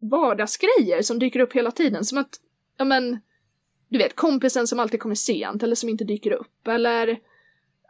vardagsgrejer 0.00 1.02
som 1.02 1.18
dyker 1.18 1.40
upp 1.40 1.52
hela 1.52 1.70
tiden. 1.70 2.04
Som 2.04 2.18
att, 2.18 2.40
ja 2.76 2.84
men, 2.84 3.20
du 3.88 3.98
vet 3.98 4.16
kompisen 4.16 4.66
som 4.66 4.80
alltid 4.80 5.00
kommer 5.00 5.14
sent 5.14 5.62
eller 5.62 5.74
som 5.74 5.88
inte 5.88 6.04
dyker 6.04 6.32
upp. 6.32 6.68
Eller, 6.68 7.18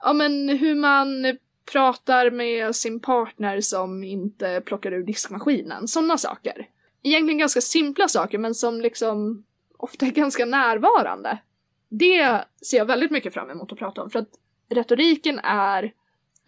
ja 0.02 0.12
men 0.12 0.48
hur 0.48 0.74
man 0.74 1.38
pratar 1.72 2.30
med 2.30 2.76
sin 2.76 3.00
partner 3.00 3.60
som 3.60 4.04
inte 4.04 4.62
plockar 4.64 4.92
ur 4.92 5.02
diskmaskinen. 5.02 5.88
Sådana 5.88 6.18
saker. 6.18 6.68
Egentligen 7.02 7.38
ganska 7.38 7.60
simpla 7.60 8.08
saker 8.08 8.38
men 8.38 8.54
som 8.54 8.80
liksom 8.80 9.44
ofta 9.76 10.06
är 10.06 10.10
ganska 10.10 10.44
närvarande. 10.44 11.38
Det 11.88 12.44
ser 12.66 12.78
jag 12.78 12.86
väldigt 12.86 13.10
mycket 13.10 13.34
fram 13.34 13.50
emot 13.50 13.72
att 13.72 13.78
prata 13.78 14.02
om 14.02 14.10
för 14.10 14.18
att 14.18 14.30
retoriken 14.68 15.38
är 15.38 15.92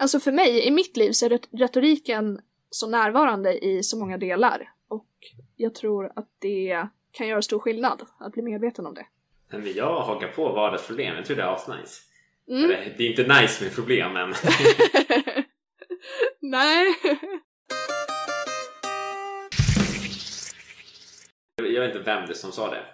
Alltså 0.00 0.20
för 0.20 0.32
mig, 0.32 0.66
i 0.66 0.70
mitt 0.70 0.96
liv, 0.96 1.12
så 1.12 1.26
är 1.26 1.40
retoriken 1.58 2.40
så 2.70 2.88
närvarande 2.88 3.64
i 3.64 3.82
så 3.82 3.98
många 3.98 4.18
delar. 4.18 4.72
Och 4.88 5.08
jag 5.56 5.74
tror 5.74 6.12
att 6.16 6.28
det 6.38 6.86
kan 7.12 7.28
göra 7.28 7.42
stor 7.42 7.58
skillnad 7.58 8.02
att 8.18 8.32
bli 8.32 8.42
medveten 8.42 8.86
om 8.86 8.94
det. 8.94 9.06
Men 9.50 9.72
jag 9.72 10.00
hakar 10.00 10.28
på 10.28 10.52
vardagsproblem. 10.52 11.16
Jag 11.16 11.24
tror 11.24 11.36
det 11.36 11.42
är 11.42 11.54
asnice. 11.54 12.02
Mm. 12.48 12.68
Det 12.68 13.06
är 13.06 13.10
inte 13.10 13.40
nice 13.40 13.64
med 13.64 13.74
problem 13.74 14.12
men... 14.12 14.28
Nej. 16.40 16.94
jag 21.56 21.80
vet 21.80 21.96
inte 21.96 22.04
vem 22.04 22.26
det 22.26 22.34
som 22.34 22.52
sa 22.52 22.70
det. 22.70 22.84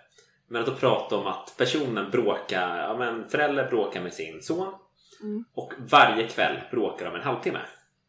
Men 0.48 0.60
att 0.62 0.68
då 0.68 0.74
prata 0.74 1.16
om 1.16 1.26
att 1.26 1.54
personen 1.58 2.10
bråkar, 2.10 2.78
ja 2.78 2.96
men 2.98 3.28
föräldrar 3.28 3.70
bråkar 3.70 4.02
med 4.02 4.12
sin 4.12 4.42
son 4.42 4.74
Mm. 5.22 5.44
Och 5.54 5.72
varje 5.78 6.28
kväll 6.28 6.60
bråkar 6.70 7.06
de 7.06 7.14
en 7.14 7.22
halvtimme. 7.22 7.60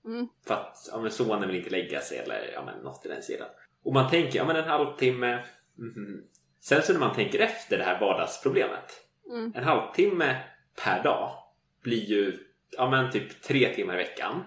Mm. 0.06 0.28
För 0.48 0.54
att 0.54 0.90
ja, 0.92 1.02
men 1.02 1.12
sonen 1.12 1.48
vill 1.48 1.58
inte 1.58 1.70
lägga 1.70 2.02
sig 2.02 2.18
eller 2.18 2.52
ja, 2.54 2.66
men 2.66 2.80
något 2.80 3.06
i 3.06 3.10
den 3.10 3.24
sidan. 3.24 3.48
Och 3.84 3.94
man 3.94 4.10
tänker, 4.10 4.40
ja 4.40 4.46
men 4.46 4.56
en 4.56 4.70
halvtimme. 4.70 5.44
Mm. 5.78 6.24
Sen 6.62 6.82
så 6.82 6.94
när 6.94 7.00
man 7.00 7.16
tänker 7.16 7.40
efter 7.40 7.78
det 7.78 7.84
här 7.84 8.00
vardagsproblemet. 8.00 8.92
Mm. 9.30 9.54
En 9.56 9.64
halvtimme 9.64 10.44
per 10.84 11.04
dag 11.04 11.32
blir 11.84 12.06
ju 12.06 12.40
ja, 12.78 12.90
men 12.90 13.12
typ 13.12 13.42
tre 13.42 13.76
timmar 13.76 13.94
i 13.94 13.98
veckan. 13.98 14.44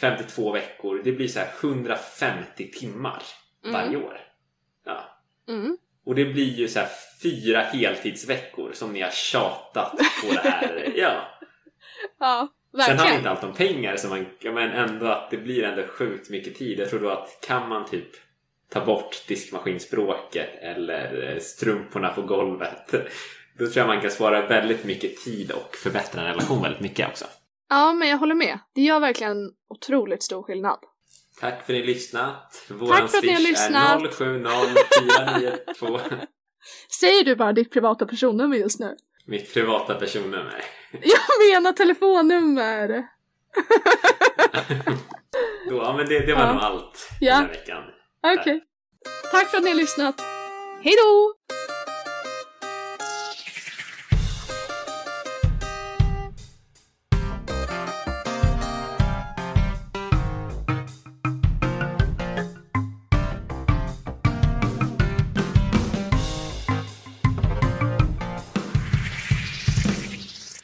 52 0.00 0.42
mm. 0.42 0.52
veckor. 0.52 1.00
Det 1.04 1.12
blir 1.12 1.28
så 1.28 1.38
här 1.38 1.48
150 1.60 2.70
timmar 2.70 3.22
mm. 3.64 3.72
varje 3.72 3.96
år. 3.96 4.20
Ja. 4.84 5.22
Och 6.04 6.14
det 6.14 6.24
blir 6.24 6.54
ju 6.54 6.68
så 6.68 6.78
här 6.78 6.88
fyra 7.22 7.60
heltidsveckor 7.60 8.72
som 8.72 8.92
ni 8.92 9.00
har 9.00 9.10
tjatat 9.10 9.90
på 9.96 10.32
det 10.32 10.48
här. 10.48 10.92
ja. 10.96 11.35
Ja, 12.18 12.48
verkligen. 12.72 12.98
Sen 12.98 13.06
handlar 13.06 13.18
inte 13.18 13.30
allt 13.30 13.44
om 13.44 13.52
pengar, 13.52 13.96
så 13.96 14.08
man, 14.08 14.26
men 14.42 14.70
ändå 14.70 15.06
att 15.06 15.30
det 15.30 15.36
blir 15.36 15.62
ändå 15.62 15.82
sjukt 15.86 16.30
mycket 16.30 16.54
tid. 16.54 16.78
Jag 16.78 16.90
tror 16.90 17.00
då 17.00 17.10
att 17.10 17.38
kan 17.46 17.68
man 17.68 17.86
typ 17.86 18.08
ta 18.70 18.84
bort 18.84 19.28
diskmaskinspråket 19.28 20.50
eller 20.60 21.38
strumporna 21.40 22.08
på 22.08 22.22
golvet 22.22 22.94
då 23.58 23.66
tror 23.66 23.76
jag 23.76 23.86
man 23.86 24.00
kan 24.00 24.10
spara 24.10 24.46
väldigt 24.46 24.84
mycket 24.84 25.16
tid 25.16 25.50
och 25.50 25.76
förbättra 25.76 26.20
en 26.20 26.26
relation 26.26 26.62
väldigt 26.62 26.80
mycket 26.80 27.08
också. 27.08 27.24
Ja, 27.68 27.92
men 27.92 28.08
jag 28.08 28.18
håller 28.18 28.34
med. 28.34 28.58
Det 28.74 28.82
gör 28.82 29.00
verkligen 29.00 29.52
otroligt 29.68 30.22
stor 30.22 30.42
skillnad. 30.42 30.78
Tack 31.40 31.66
för 31.66 31.72
att 31.72 31.80
ni 31.80 31.86
lyssnat. 31.86 32.66
Våran 32.68 33.00
Tack 33.00 33.10
för 33.10 33.18
att 33.18 33.24
ni 33.24 33.32
har 33.32 33.40
lyssnat. 33.40 34.02
är 34.02 34.36
070 35.96 36.26
Säger 37.00 37.24
du 37.24 37.36
bara 37.36 37.52
ditt 37.52 37.72
privata 37.72 38.06
personnummer 38.06 38.56
just 38.56 38.80
nu? 38.80 38.96
Mitt 39.28 39.54
privata 39.54 39.94
personnummer. 39.94 40.64
Jag 40.90 41.20
menar 41.50 41.72
telefonnummer! 41.72 42.88
Då, 45.68 45.76
ja, 45.76 45.94
men 45.96 46.06
det, 46.06 46.26
det 46.26 46.34
var 46.34 46.42
ja. 46.42 46.52
nog 46.52 46.62
allt 46.62 47.08
ja. 47.20 47.34
den 47.34 47.42
här 47.42 47.48
veckan. 47.48 47.82
Okej. 48.22 48.40
Okay. 48.40 48.60
Tack 49.32 49.50
för 49.50 49.58
att 49.58 49.64
ni 49.64 49.70
har 49.70 49.76
lyssnat. 49.76 50.20
Hejdå! 50.82 51.34